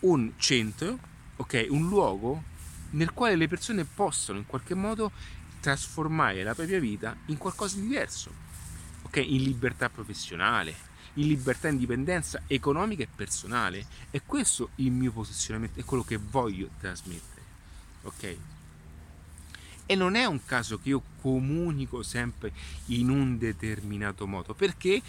un 0.00 0.32
centro, 0.36 0.98
ok, 1.36 1.66
un 1.70 1.88
luogo 1.88 2.42
nel 2.90 3.12
quale 3.12 3.36
le 3.36 3.48
persone 3.48 3.84
possono 3.84 4.38
in 4.38 4.46
qualche 4.46 4.74
modo 4.74 5.12
trasformare 5.60 6.42
la 6.42 6.54
propria 6.54 6.80
vita 6.80 7.16
in 7.26 7.36
qualcosa 7.36 7.76
di 7.76 7.82
diverso, 7.82 8.32
ok? 9.02 9.16
In 9.16 9.42
libertà 9.42 9.90
professionale, 9.90 10.74
in 11.14 11.26
libertà 11.26 11.68
e 11.68 11.72
indipendenza 11.72 12.42
economica 12.46 13.02
e 13.02 13.08
personale. 13.14 13.86
E 14.10 14.22
questo 14.24 14.70
il 14.76 14.90
mio 14.90 15.12
posizionamento, 15.12 15.80
è 15.80 15.84
quello 15.84 16.04
che 16.04 16.16
voglio 16.16 16.70
trasmettere, 16.78 17.42
ok? 18.02 18.36
E 19.90 19.94
non 19.94 20.14
è 20.14 20.24
un 20.26 20.44
caso 20.44 20.78
che 20.78 20.90
io 20.90 21.02
comunico 21.20 22.02
sempre 22.02 22.52
in 22.86 23.08
un 23.08 23.38
determinato 23.38 24.26
modo, 24.26 24.54
perché? 24.54 25.02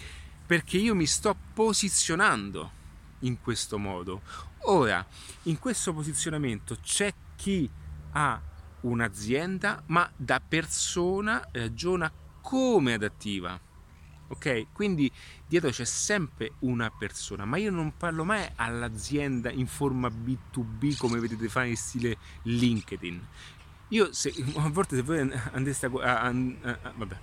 Perché 0.50 0.78
io 0.78 0.96
mi 0.96 1.06
sto 1.06 1.36
posizionando 1.54 2.72
in 3.20 3.40
questo 3.40 3.78
modo. 3.78 4.22
Ora, 4.62 5.06
in 5.44 5.60
questo 5.60 5.94
posizionamento 5.94 6.76
c'è 6.82 7.14
chi 7.36 7.70
ha 8.10 8.40
un'azienda 8.80 9.84
ma 9.86 10.10
da 10.16 10.40
persona 10.40 11.46
ragiona 11.52 12.10
come 12.40 12.94
adattiva. 12.94 13.60
Ok? 14.26 14.72
Quindi 14.72 15.08
dietro 15.46 15.70
c'è 15.70 15.84
sempre 15.84 16.54
una 16.62 16.90
persona, 16.90 17.44
ma 17.44 17.56
io 17.56 17.70
non 17.70 17.96
parlo 17.96 18.24
mai 18.24 18.50
all'azienda 18.56 19.52
in 19.52 19.68
forma 19.68 20.08
B2B 20.08 20.96
come 20.96 21.20
vedete 21.20 21.48
fare 21.48 21.68
in 21.68 21.76
stile 21.76 22.16
LinkedIn. 22.42 23.24
Io 23.90 24.12
se, 24.12 24.34
a 24.56 24.68
volte 24.68 24.96
se 24.96 25.02
voi 25.02 25.32
andeste 25.52 25.86
a, 25.86 25.90
a, 25.92 26.26
a, 26.26 26.78
a 26.82 26.92
vabbè, 26.96 27.16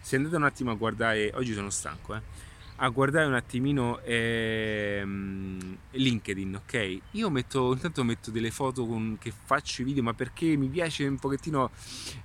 se 0.00 0.16
andate 0.16 0.34
un 0.34 0.42
attimo 0.42 0.72
a 0.72 0.74
guardare, 0.74 1.30
oggi 1.34 1.54
sono 1.54 1.70
stanco, 1.70 2.16
eh 2.16 2.54
a 2.76 2.88
guardare 2.88 3.26
un 3.26 3.34
attimino 3.34 4.00
ehm, 4.00 5.76
LinkedIn, 5.92 6.54
ok? 6.56 6.98
Io 7.12 7.30
metto, 7.30 7.72
intanto 7.72 8.04
metto 8.04 8.30
delle 8.30 8.50
foto 8.50 8.86
con, 8.86 9.16
che 9.18 9.32
faccio 9.32 9.82
i 9.82 9.84
video, 9.84 10.02
ma 10.02 10.12
perché 10.12 10.56
mi 10.56 10.68
piace 10.68 11.06
un 11.06 11.16
pochettino 11.16 11.70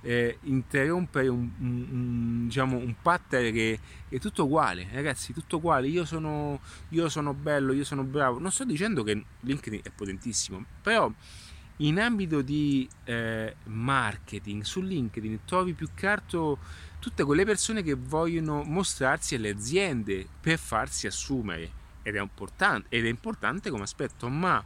eh, 0.02 0.38
interrompere 0.42 1.28
un, 1.28 1.48
un, 1.58 1.86
un, 1.90 2.44
diciamo, 2.46 2.76
un 2.76 2.94
pattern 3.00 3.52
che 3.52 3.78
è 4.08 4.18
tutto 4.18 4.44
uguale, 4.44 4.88
ragazzi, 4.92 5.32
tutto 5.32 5.56
uguale. 5.56 5.88
Io 5.88 6.04
sono, 6.04 6.60
io 6.90 7.08
sono 7.08 7.32
bello, 7.32 7.72
io 7.72 7.84
sono 7.84 8.04
bravo. 8.04 8.38
Non 8.38 8.52
sto 8.52 8.64
dicendo 8.64 9.02
che 9.02 9.24
LinkedIn 9.40 9.80
è 9.82 9.90
potentissimo, 9.90 10.64
però 10.82 11.10
in 11.78 11.98
ambito 11.98 12.42
di 12.42 12.86
eh, 13.04 13.56
marketing 13.64 14.62
su 14.62 14.82
LinkedIn 14.82 15.40
trovi 15.44 15.72
più 15.72 15.88
che 15.94 16.06
altro 16.06 16.58
tutte 17.02 17.24
quelle 17.24 17.44
persone 17.44 17.82
che 17.82 17.94
vogliono 17.94 18.62
mostrarsi 18.62 19.34
alle 19.34 19.50
aziende 19.50 20.24
per 20.40 20.56
farsi 20.56 21.08
assumere. 21.08 21.80
Ed 22.00 22.14
è 22.14 22.20
importante, 22.20 22.86
ed 22.96 23.04
è 23.04 23.08
importante 23.08 23.70
come 23.70 23.82
aspetto, 23.82 24.28
ma 24.28 24.64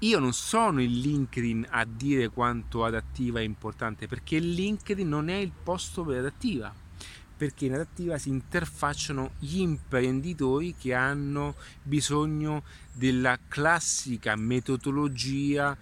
io 0.00 0.18
non 0.18 0.32
sono 0.32 0.82
in 0.82 0.90
LinkedIn 0.90 1.68
a 1.70 1.84
dire 1.84 2.30
quanto 2.30 2.84
adattiva 2.84 3.38
è 3.38 3.44
importante 3.44 4.08
perché 4.08 4.40
LinkedIn 4.40 5.08
non 5.08 5.28
è 5.28 5.36
il 5.36 5.52
posto 5.62 6.02
per 6.02 6.18
adattiva 6.18 6.74
perché 7.36 7.66
in 7.66 7.74
adattiva 7.74 8.18
si 8.18 8.28
interfacciano 8.28 9.34
gli 9.38 9.60
imprenditori 9.60 10.74
che 10.76 10.94
hanno 10.94 11.54
bisogno 11.82 12.64
della 12.92 13.38
classica 13.48 14.36
metodologia 14.36 15.76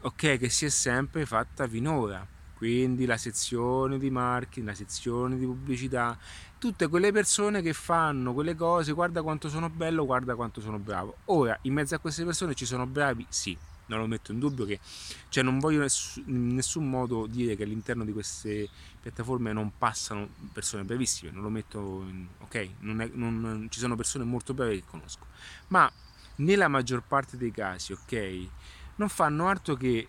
ok 0.00 0.36
che 0.36 0.48
si 0.50 0.66
è 0.66 0.68
sempre 0.68 1.24
fatta 1.24 1.66
finora 1.66 2.38
quindi 2.60 3.06
la 3.06 3.16
sezione 3.16 3.96
di 3.96 4.10
marketing, 4.10 4.66
la 4.66 4.74
sezione 4.74 5.38
di 5.38 5.46
pubblicità, 5.46 6.18
tutte 6.58 6.88
quelle 6.88 7.10
persone 7.10 7.62
che 7.62 7.72
fanno 7.72 8.34
quelle 8.34 8.54
cose, 8.54 8.92
guarda 8.92 9.22
quanto 9.22 9.48
sono 9.48 9.70
bello, 9.70 10.04
guarda 10.04 10.34
quanto 10.34 10.60
sono 10.60 10.78
bravo. 10.78 11.16
Ora, 11.26 11.58
in 11.62 11.72
mezzo 11.72 11.94
a 11.94 11.98
queste 11.98 12.22
persone 12.22 12.52
ci 12.52 12.66
sono 12.66 12.84
bravi? 12.84 13.24
Sì, 13.30 13.56
non 13.86 13.98
lo 13.98 14.06
metto 14.06 14.32
in 14.32 14.38
dubbio 14.38 14.66
che 14.66 14.78
cioè 15.30 15.42
non 15.42 15.58
voglio 15.58 15.86
in 16.26 16.54
nessun 16.54 16.90
modo 16.90 17.26
dire 17.26 17.56
che 17.56 17.62
all'interno 17.62 18.04
di 18.04 18.12
queste 18.12 18.68
piattaforme 19.00 19.54
non 19.54 19.72
passano 19.78 20.28
persone 20.52 20.84
bravissime, 20.84 21.30
non 21.30 21.40
lo 21.40 21.48
metto 21.48 22.04
in, 22.10 22.26
ok, 22.40 22.68
non, 22.80 23.00
è, 23.00 23.08
non 23.14 23.68
ci 23.70 23.78
sono 23.78 23.96
persone 23.96 24.24
molto 24.24 24.52
brave 24.52 24.74
che 24.74 24.84
conosco, 24.84 25.24
ma 25.68 25.90
nella 26.36 26.68
maggior 26.68 27.02
parte 27.08 27.38
dei 27.38 27.52
casi, 27.52 27.92
ok, 27.92 28.48
non 28.96 29.08
fanno 29.08 29.48
altro 29.48 29.76
che 29.76 30.08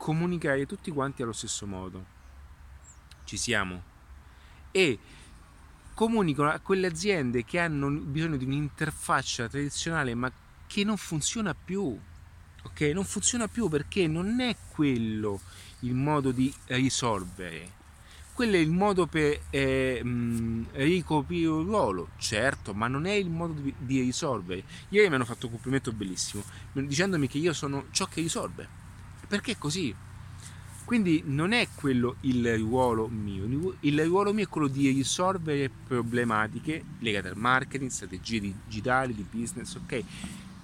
comunicare 0.00 0.64
tutti 0.64 0.90
quanti 0.90 1.20
allo 1.20 1.32
stesso 1.32 1.66
modo. 1.66 2.06
Ci 3.24 3.36
siamo. 3.36 3.82
E 4.70 4.98
comunicano 5.92 6.48
a 6.48 6.58
quelle 6.60 6.86
aziende 6.86 7.44
che 7.44 7.58
hanno 7.58 7.90
bisogno 7.90 8.38
di 8.38 8.46
un'interfaccia 8.46 9.46
tradizionale 9.48 10.14
ma 10.14 10.32
che 10.66 10.84
non 10.84 10.96
funziona 10.96 11.54
più. 11.54 12.00
Ok? 12.62 12.80
Non 12.94 13.04
funziona 13.04 13.46
più 13.46 13.68
perché 13.68 14.06
non 14.06 14.40
è 14.40 14.56
quello 14.70 15.42
il 15.80 15.94
modo 15.94 16.32
di 16.32 16.52
risolvere. 16.68 17.76
quello 18.32 18.54
è 18.56 18.58
il 18.58 18.70
modo 18.70 19.06
per 19.06 19.38
eh, 19.50 20.02
mh, 20.02 20.68
ricoprire 20.72 21.48
un 21.48 21.64
ruolo, 21.64 22.12
certo, 22.16 22.72
ma 22.72 22.88
non 22.88 23.04
è 23.04 23.12
il 23.12 23.28
modo 23.28 23.60
di, 23.60 23.74
di 23.76 24.00
risolvere. 24.00 24.64
Ieri 24.88 25.08
mi 25.10 25.16
hanno 25.16 25.26
fatto 25.26 25.44
un 25.46 25.52
complimento 25.52 25.92
bellissimo, 25.92 26.42
dicendomi 26.72 27.28
che 27.28 27.36
io 27.36 27.52
sono 27.52 27.86
ciò 27.90 28.06
che 28.06 28.22
risolve. 28.22 28.79
Perché 29.30 29.52
è 29.52 29.58
così? 29.58 29.94
Quindi 30.84 31.22
non 31.24 31.52
è 31.52 31.68
quello 31.76 32.16
il 32.22 32.58
ruolo 32.58 33.06
mio, 33.06 33.76
il 33.78 34.04
ruolo 34.04 34.32
mio 34.32 34.42
è 34.42 34.48
quello 34.48 34.66
di 34.66 34.90
risolvere 34.90 35.70
problematiche 35.70 36.82
legate 36.98 37.28
al 37.28 37.36
marketing, 37.36 37.90
strategie 37.90 38.40
digitali, 38.40 39.14
di 39.14 39.24
business, 39.30 39.76
ok? 39.76 40.02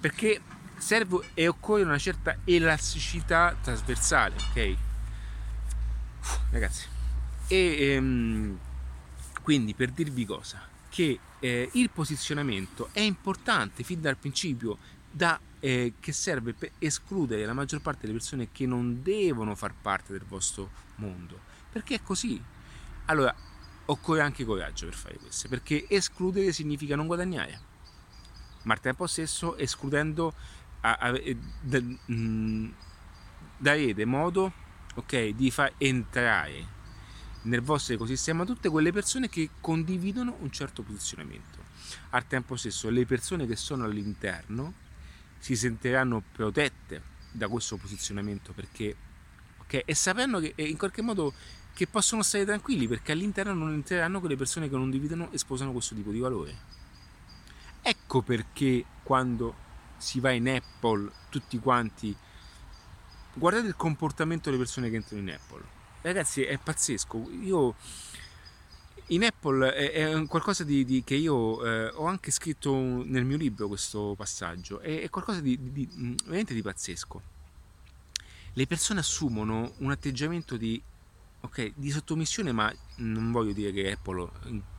Perché 0.01 0.41
serve 0.75 1.29
e 1.33 1.47
occorre 1.47 1.83
una 1.83 1.97
certa 1.97 2.39
elasticità 2.43 3.55
trasversale, 3.61 4.35
ok? 4.35 4.75
Ragazzi, 6.51 6.87
e 7.47 7.93
ehm, 7.93 8.59
quindi 9.43 9.73
per 9.75 9.91
dirvi 9.91 10.25
cosa, 10.25 10.61
che 10.89 11.17
eh, 11.39 11.69
il 11.71 11.89
posizionamento 11.89 12.89
è 12.91 12.99
importante 12.99 13.83
fin 13.83 14.01
dal 14.01 14.17
principio 14.17 14.77
da, 15.09 15.39
eh, 15.59 15.93
che 15.99 16.11
serve 16.11 16.53
per 16.53 16.71
escludere 16.79 17.45
la 17.45 17.53
maggior 17.53 17.81
parte 17.81 18.01
delle 18.01 18.13
persone 18.13 18.49
che 18.51 18.65
non 18.65 19.01
devono 19.01 19.55
far 19.55 19.73
parte 19.73 20.13
del 20.13 20.25
vostro 20.27 20.69
mondo. 20.95 21.39
Perché 21.71 21.95
è 21.95 22.01
così. 22.01 22.41
Allora, 23.05 23.33
occorre 23.85 24.21
anche 24.21 24.45
coraggio 24.45 24.85
per 24.85 24.95
fare 24.95 25.15
questo, 25.15 25.47
perché 25.47 25.85
escludere 25.87 26.51
significa 26.51 26.95
non 26.95 27.07
guadagnare. 27.07 27.59
Ma 28.63 28.73
al 28.73 28.79
tempo 28.79 29.07
stesso 29.07 29.55
escludendo 29.57 30.33
a, 30.81 30.93
a, 30.95 31.07
a, 31.09 31.21
da, 31.61 31.79
mh, 31.79 32.73
darete 33.57 34.05
modo 34.05 34.51
okay, 34.95 35.33
di 35.33 35.49
far 35.51 35.73
entrare 35.77 36.75
nel 37.43 37.61
vostro 37.61 37.93
ecosistema 37.93 38.43
tutte 38.43 38.69
quelle 38.69 38.91
persone 38.91 39.29
che 39.29 39.51
condividono 39.61 40.35
un 40.39 40.51
certo 40.51 40.83
posizionamento. 40.83 41.65
Al 42.09 42.27
tempo 42.27 42.55
stesso 42.57 42.89
le 42.89 43.05
persone 43.05 43.47
che 43.47 43.55
sono 43.55 43.85
all'interno 43.85 44.85
si 45.39 45.55
sentiranno 45.55 46.23
protette 46.31 47.15
da 47.31 47.47
questo 47.47 47.77
posizionamento 47.77 48.53
perché 48.53 48.95
okay, 49.59 49.83
e 49.85 49.93
sapendo 49.95 50.39
che 50.39 50.53
in 50.57 50.77
qualche 50.77 51.01
modo 51.01 51.33
che 51.73 51.87
possono 51.87 52.23
stare 52.23 52.45
tranquilli 52.45 52.87
perché 52.87 53.11
all'interno 53.11 53.53
non 53.53 53.71
entreranno 53.71 54.19
quelle 54.19 54.35
persone 54.35 54.69
che 54.69 54.75
non 54.75 54.89
dividono 54.89 55.31
e 55.31 55.37
sposano 55.37 55.71
questo 55.71 55.93
tipo 55.93 56.11
di 56.11 56.19
valore. 56.19 56.55
Ecco 57.81 58.21
perché 58.21 58.83
quando 59.03 59.65
si 59.97 60.19
va 60.19 60.31
in 60.31 60.49
Apple 60.49 61.11
tutti 61.29 61.57
quanti 61.59 62.15
guardate 63.33 63.67
il 63.67 63.75
comportamento 63.75 64.49
delle 64.49 64.61
persone 64.61 64.89
che 64.89 64.95
entrano 64.95 65.21
in 65.21 65.29
Apple. 65.29 65.63
Ragazzi, 66.01 66.43
è 66.43 66.57
pazzesco. 66.57 67.29
Io 67.41 67.75
in 69.07 69.23
Apple 69.23 69.73
è, 69.73 69.91
è 69.91 70.25
qualcosa 70.25 70.63
di, 70.63 70.83
di, 70.83 71.03
che 71.03 71.15
io 71.15 71.63
eh, 71.65 71.87
ho 71.87 72.05
anche 72.05 72.31
scritto 72.31 72.73
nel 72.73 73.23
mio 73.23 73.37
libro 73.37 73.67
questo 73.67 74.15
passaggio, 74.17 74.79
è, 74.79 75.01
è 75.01 75.09
qualcosa 75.09 75.39
di, 75.39 75.71
di, 75.71 75.87
mm, 75.91 76.15
veramente 76.25 76.53
di 76.53 76.61
pazzesco. 76.61 77.21
Le 78.53 78.67
persone 78.67 78.99
assumono 78.99 79.73
un 79.77 79.91
atteggiamento 79.91 80.57
di, 80.57 80.81
okay, 81.41 81.71
di 81.75 81.91
sottomissione, 81.91 82.51
ma 82.51 82.73
non 82.97 83.31
voglio 83.31 83.53
dire 83.53 83.71
che 83.71 83.91
Apple 83.91 84.29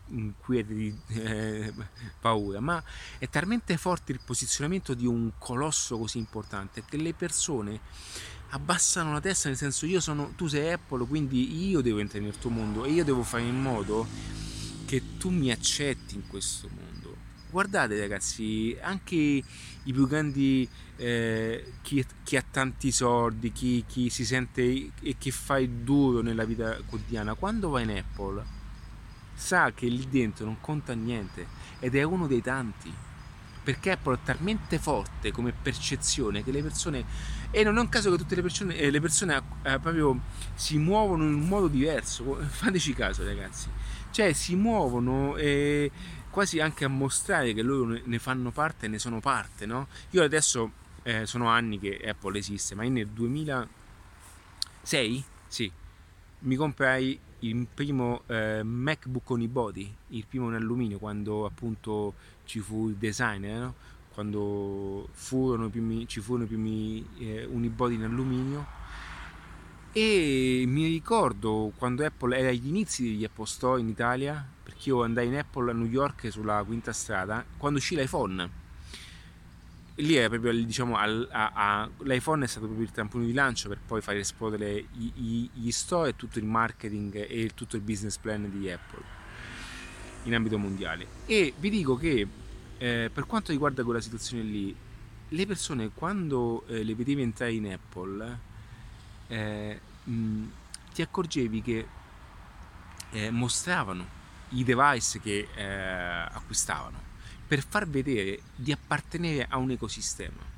inquieti 0.09 0.75
di 0.75 0.99
eh, 1.21 1.73
paura, 2.21 2.61
ma 2.61 2.83
è 3.19 3.29
talmente 3.29 3.77
forte 3.77 4.13
il 4.13 4.21
posizionamento 4.25 4.95
di 4.95 5.07
un 5.07 5.33
colosso 5.39 5.99
così 5.99 6.19
importante 6.19 6.83
che 6.85 6.97
le 6.97 7.15
persone 7.15 7.81
abbassano 8.51 9.13
la 9.13 9.21
testa 9.21 9.49
nel 9.49 9.59
senso 9.59 9.85
io 9.85 10.01
sono 10.01 10.33
tu 10.35 10.47
sei 10.47 10.73
Apple 10.73 11.07
quindi 11.07 11.69
io 11.69 11.81
devo 11.81 11.99
entrare 11.99 12.25
nel 12.25 12.39
tuo 12.39 12.51
mondo 12.51 12.85
e 12.85 12.91
io 12.91 13.05
devo 13.05 13.23
fare 13.23 13.43
in 13.43 13.61
modo 13.61 14.07
che 14.89 15.19
tu 15.19 15.29
mi 15.29 15.51
accetti 15.51 16.15
in 16.15 16.27
questo 16.27 16.67
mondo. 16.75 17.15
Guardate 17.51 17.99
ragazzi 18.01 18.75
anche 18.81 19.15
i 19.17 19.93
più 19.93 20.07
grandi 20.07 20.67
eh, 20.97 21.73
chi, 21.83 22.05
chi, 22.23 22.37
ha 22.37 22.45
tanti 22.51 22.91
soldi 22.91 23.53
chi, 23.53 23.85
chi 23.87 24.09
si 24.09 24.25
sente 24.25 24.91
e 25.01 25.17
che 25.19 25.31
fa 25.31 25.59
il 25.59 25.69
duro 25.69 26.23
nella 26.23 26.45
vita 26.45 26.79
quotidiana 26.87 27.35
quando 27.35 27.69
va 27.69 27.81
in 27.81 27.91
Apple 27.91 28.45
sa 29.35 29.73
che 29.73 29.87
lì 29.87 30.09
dentro 30.09 30.47
non 30.47 30.61
conta 30.61 30.95
niente 30.95 31.47
ed 31.81 31.95
è 31.95 32.03
uno 32.03 32.27
dei 32.27 32.43
tanti 32.43 32.93
perché 33.63 33.93
Apple 33.93 34.15
è 34.15 34.19
talmente 34.25 34.79
forte 34.79 35.31
come 35.33 35.53
percezione 35.53 36.43
che 36.43 36.51
le 36.51 36.63
persone 36.63 37.05
e 37.51 37.65
non 37.65 37.79
è 37.79 37.81
un 37.81 37.89
caso 37.89 38.11
che 38.11 38.19
tutte 38.19 38.35
le 38.35 38.43
persone, 38.43 38.77
eh, 38.77 38.91
le 38.91 39.01
persone 39.01 39.43
eh, 39.63 39.79
proprio 39.79 40.21
si 40.55 40.77
muovono 40.79 41.25
in 41.25 41.33
un 41.35 41.49
modo 41.49 41.69
diverso 41.69 42.35
fateci 42.47 42.93
caso 42.95 43.25
ragazzi 43.25 43.69
cioè 44.11 44.33
si 44.33 44.57
muovono 44.57 45.37
eh, 45.37 45.91
quasi 46.31 46.61
anche 46.61 46.85
a 46.85 46.89
mostrare 46.89 47.55
che 47.55 47.63
loro 47.63 47.99
ne 48.03 48.19
fanno 48.19 48.51
parte 48.51 48.87
e 48.87 48.89
ne 48.89 48.99
sono 48.99 49.21
parte 49.21 49.67
no? 49.67 49.89
io 50.11 50.23
adesso 50.23 50.73
eh, 51.03 51.27
sono 51.27 51.49
anni 51.49 51.79
che 51.79 52.01
Apple 52.07 52.39
esiste 52.39 52.75
ma 52.75 52.83
nel 52.85 53.09
2006 53.09 55.25
sì 55.47 55.71
mi 56.41 56.57
comprai 56.57 57.19
il 57.41 57.67
primo 57.73 58.23
eh, 58.27 58.63
MacBook 58.63 59.31
Unibody, 59.31 59.95
il 60.09 60.27
primo 60.27 60.49
in 60.49 60.55
alluminio, 60.55 60.99
quando 60.99 61.45
appunto 61.45 62.15
ci 62.45 62.61
fu 62.61 62.89
il 62.89 62.97
design, 62.97 63.45
eh, 63.45 63.59
no? 63.59 63.75
Quando 64.19 65.11
furono 65.13 65.69
primi, 65.69 66.09
ci 66.09 66.19
furono 66.21 66.43
i 66.43 66.47
primi 66.49 67.09
eh, 67.19 67.45
Unibody 67.45 67.95
in 67.95 68.03
alluminio. 68.03 68.67
E 69.93 70.65
mi 70.67 70.89
ricordo 70.89 71.71
quando 71.77 72.05
Apple 72.05 72.37
era 72.37 72.49
agli 72.49 72.67
inizi 72.67 73.05
degli 73.05 73.23
Apple 73.23 73.47
Store 73.47 73.81
in 73.81 73.89
Italia, 73.89 74.45
perché 74.61 74.89
io 74.89 75.05
andai 75.05 75.29
in 75.29 75.37
Apple 75.37 75.71
a 75.71 75.73
New 75.73 75.87
York 75.87 76.33
sulla 76.33 76.65
quinta 76.65 76.93
strada, 76.93 77.45
quando 77.57 77.79
uscì 77.79 77.95
l'iPhone 77.95 78.67
lì 80.01 80.15
è 80.15 80.29
proprio 80.29 80.53
diciamo 80.53 80.97
a, 80.97 81.29
a, 81.31 81.91
l'iPhone 81.99 82.45
è 82.45 82.47
stato 82.47 82.67
proprio 82.67 82.87
il 82.87 82.93
trampolino 82.93 83.29
di 83.29 83.35
lancio 83.35 83.69
per 83.69 83.81
poi 83.85 84.01
far 84.01 84.15
esplodere 84.15 84.77
i, 84.77 85.13
i, 85.17 85.51
gli 85.53 85.71
store 85.73 86.11
e 86.11 86.17
tutto 86.17 86.39
il 86.39 86.45
marketing 86.45 87.27
e 87.29 87.51
tutto 87.53 87.75
il 87.75 87.83
business 87.83 88.17
plan 88.17 88.49
di 88.49 88.71
Apple 88.71 89.03
in 90.23 90.37
ambito 90.37 90.57
mondiale 90.57 91.05
e 91.27 91.53
vi 91.59 91.69
dico 91.69 91.97
che 91.97 92.29
eh, 92.79 93.11
per 93.13 93.27
quanto 93.27 93.53
riguarda 93.53 93.85
quella 93.85 94.01
situazione 94.01 94.43
lì 94.43 94.77
le 95.31 95.47
persone 95.47 95.91
quando 95.93 96.65
eh, 96.69 96.83
le 96.83 96.95
vedevi 96.95 97.21
entrare 97.21 97.53
in 97.53 97.71
Apple 97.71 98.39
eh, 99.29 99.81
mh, 100.05 100.45
ti 100.95 101.03
accorgevi 101.03 101.63
che 101.63 101.87
eh, 103.11 103.31
mostravano 103.31 104.17
i 104.51 104.65
device 104.65 105.21
che 105.21 105.49
eh, 105.55 105.65
acquistavano 105.65 107.07
per 107.47 107.63
far 107.63 107.87
vedere 107.89 108.41
di 108.55 108.73
appartenere 108.73 109.47
a 109.49 109.57
un 109.57 109.71
ecosistema. 109.71 110.57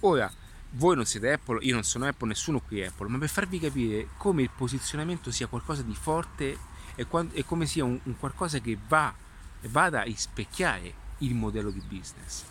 Ora, 0.00 0.30
voi 0.72 0.96
non 0.96 1.06
siete 1.06 1.32
Apple, 1.32 1.64
io 1.64 1.74
non 1.74 1.82
sono 1.82 2.06
Apple, 2.06 2.28
nessuno 2.28 2.60
qui 2.60 2.80
è 2.80 2.86
Apple, 2.86 3.08
ma 3.08 3.18
per 3.18 3.28
farvi 3.28 3.58
capire 3.58 4.08
come 4.18 4.42
il 4.42 4.50
posizionamento 4.54 5.30
sia 5.30 5.46
qualcosa 5.46 5.82
di 5.82 5.94
forte 5.94 6.58
e, 6.94 7.06
e 7.32 7.44
come 7.44 7.66
sia 7.66 7.84
un, 7.84 7.98
un, 8.02 8.18
qualcosa 8.18 8.58
che 8.58 8.76
va, 8.86 9.14
vada 9.62 10.00
a 10.00 10.04
rispecchiare 10.04 11.02
il 11.18 11.34
modello 11.34 11.70
di 11.70 11.80
business. 11.86 12.44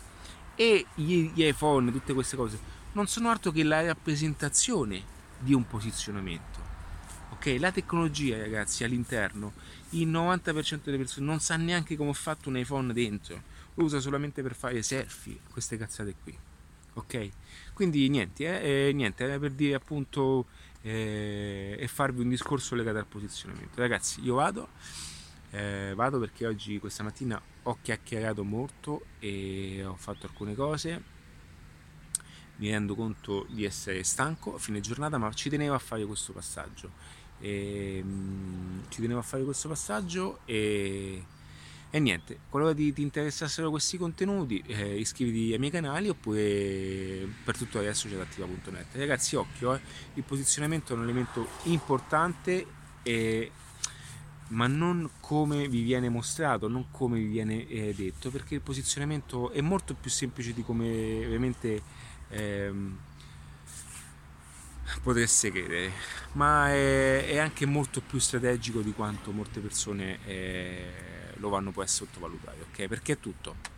E 0.54 0.86
gli, 0.94 1.30
gli 1.32 1.44
iPhone, 1.44 1.90
tutte 1.90 2.12
queste 2.12 2.36
cose, 2.36 2.58
non 2.92 3.06
sono 3.06 3.30
altro 3.30 3.50
che 3.50 3.64
la 3.64 3.84
rappresentazione 3.84 5.02
di 5.38 5.52
un 5.52 5.66
posizionamento. 5.66 6.72
Ok, 7.30 7.56
la 7.58 7.72
tecnologia, 7.72 8.38
ragazzi, 8.38 8.84
all'interno 8.84 9.52
il 9.90 10.08
90% 10.08 10.80
delle 10.84 10.96
persone 10.96 11.26
non 11.26 11.40
sa 11.40 11.56
neanche 11.56 11.96
come 11.96 12.10
ho 12.10 12.14
fatto 12.14 12.48
un 12.48 12.56
iPhone 12.56 12.92
dentro, 12.92 13.42
lo 13.74 13.84
usa 13.84 14.00
solamente 14.00 14.42
per 14.42 14.54
fare 14.54 14.82
selfie, 14.82 15.38
queste 15.50 15.76
cazzate 15.76 16.14
qui. 16.22 16.36
Ok? 16.94 17.30
Quindi 17.72 18.08
niente, 18.08 18.60
eh, 18.60 18.88
eh, 18.88 18.92
niente 18.92 19.24
era 19.24 19.38
per 19.38 19.50
dire 19.50 19.74
appunto 19.74 20.46
eh, 20.82 21.76
e 21.78 21.88
farvi 21.88 22.20
un 22.20 22.28
discorso 22.28 22.74
legato 22.74 22.98
al 22.98 23.06
posizionamento. 23.06 23.80
Ragazzi, 23.80 24.20
io 24.22 24.34
vado, 24.34 24.68
eh, 25.50 25.92
vado 25.94 26.18
perché 26.18 26.46
oggi, 26.46 26.78
questa 26.78 27.02
mattina, 27.02 27.40
ho 27.64 27.78
chiacchierato 27.80 28.44
molto 28.44 29.06
e 29.18 29.84
ho 29.84 29.96
fatto 29.96 30.26
alcune 30.26 30.54
cose. 30.54 31.12
Mi 32.56 32.70
rendo 32.70 32.94
conto 32.94 33.46
di 33.50 33.64
essere 33.64 34.04
stanco 34.04 34.54
a 34.54 34.58
fine 34.58 34.80
giornata, 34.80 35.18
ma 35.18 35.32
ci 35.32 35.48
tenevo 35.50 35.74
a 35.74 35.78
fare 35.78 36.04
questo 36.04 36.32
passaggio. 36.32 36.90
E, 37.40 38.00
um, 38.02 38.82
ci 38.88 39.00
tenevo 39.00 39.18
a 39.18 39.22
fare 39.22 39.42
questo 39.44 39.68
passaggio 39.68 40.40
e, 40.44 41.24
e 41.90 41.98
niente, 41.98 42.38
qualora 42.48 42.72
ti, 42.72 42.92
ti, 42.92 43.02
interessassero 43.02 43.70
questi 43.70 43.98
contenuti 43.98 44.62
eh, 44.66 44.98
iscriviti 44.98 45.52
ai 45.52 45.58
miei 45.58 45.72
canali 45.72 46.08
oppure 46.08 47.28
per 47.44 47.56
tutto 47.56 47.80
adesso 47.80 48.08
c'è 48.08 48.18
attiva.net 48.18 48.94
ragazzi 48.94 49.36
occhio, 49.36 49.74
eh, 49.74 49.80
il 50.14 50.22
posizionamento 50.22 50.92
è 50.92 50.96
un 50.96 51.02
elemento 51.02 51.46
importante 51.64 52.66
e, 53.02 53.50
ma 54.48 54.66
non 54.66 55.08
come 55.20 55.68
vi 55.68 55.82
viene 55.82 56.08
mostrato, 56.08 56.68
non 56.68 56.90
come 56.90 57.18
vi 57.18 57.26
viene 57.26 57.66
eh, 57.66 57.94
detto, 57.94 58.30
perché 58.30 58.54
il 58.54 58.60
posizionamento 58.60 59.50
è 59.50 59.60
molto 59.60 59.94
più 59.94 60.10
semplice 60.10 60.52
di 60.52 60.62
come 60.62 61.24
ovviamente 61.24 61.82
ehm, 62.28 62.98
potreste 65.02 65.50
credere, 65.50 65.92
ma 66.32 66.68
è, 66.68 67.26
è, 67.26 67.38
anche 67.38 67.64
molto 67.64 68.00
più 68.00 68.18
strategico 68.18 68.80
di 68.80 68.92
quanto 68.92 69.32
molte 69.32 69.60
persone 69.60 70.18
eh, 70.26 70.92
lo 71.36 71.48
vanno 71.48 71.70
poi 71.70 71.84
a 71.84 71.88
sottovalutare, 71.88 72.66
ok? 72.70 72.86
Perché 72.86 73.12
è 73.14 73.18
tutto. 73.18 73.72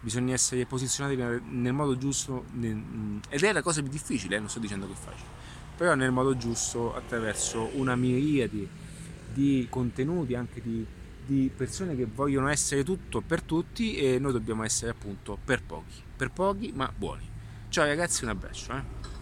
Bisogna 0.00 0.34
essere 0.34 0.64
posizionati 0.66 1.16
nel, 1.16 1.72
modo 1.72 1.96
giusto, 1.96 2.44
nel, 2.52 3.20
ed 3.28 3.42
è 3.42 3.52
la 3.52 3.62
cosa 3.62 3.82
più 3.82 3.90
difficile, 3.90 4.36
eh, 4.36 4.38
non 4.38 4.48
sto 4.48 4.60
dicendo 4.60 4.86
che 4.86 4.92
è 4.92 4.96
facile, 4.96 5.28
però 5.76 5.94
nel 5.94 6.12
modo 6.12 6.36
giusto 6.36 6.94
attraverso 6.94 7.70
una 7.74 7.96
miriade 7.96 8.86
di 9.32 9.66
contenuti, 9.70 10.34
anche 10.34 10.60
di, 10.60 10.84
di 11.24 11.50
persone 11.54 11.94
che 11.96 12.06
vogliono 12.06 12.48
essere 12.48 12.84
tutto 12.84 13.20
per 13.20 13.42
tutti 13.42 13.96
e 13.96 14.18
noi 14.18 14.32
dobbiamo 14.32 14.64
essere 14.64 14.90
appunto 14.90 15.38
per 15.42 15.62
pochi, 15.62 16.02
per 16.16 16.30
pochi 16.30 16.72
ma 16.74 16.92
buoni. 16.94 17.26
Ciao 17.68 17.84
ragazzi, 17.84 18.24
un 18.24 18.30
abbraccio. 18.30 18.72
Eh? 18.72 19.17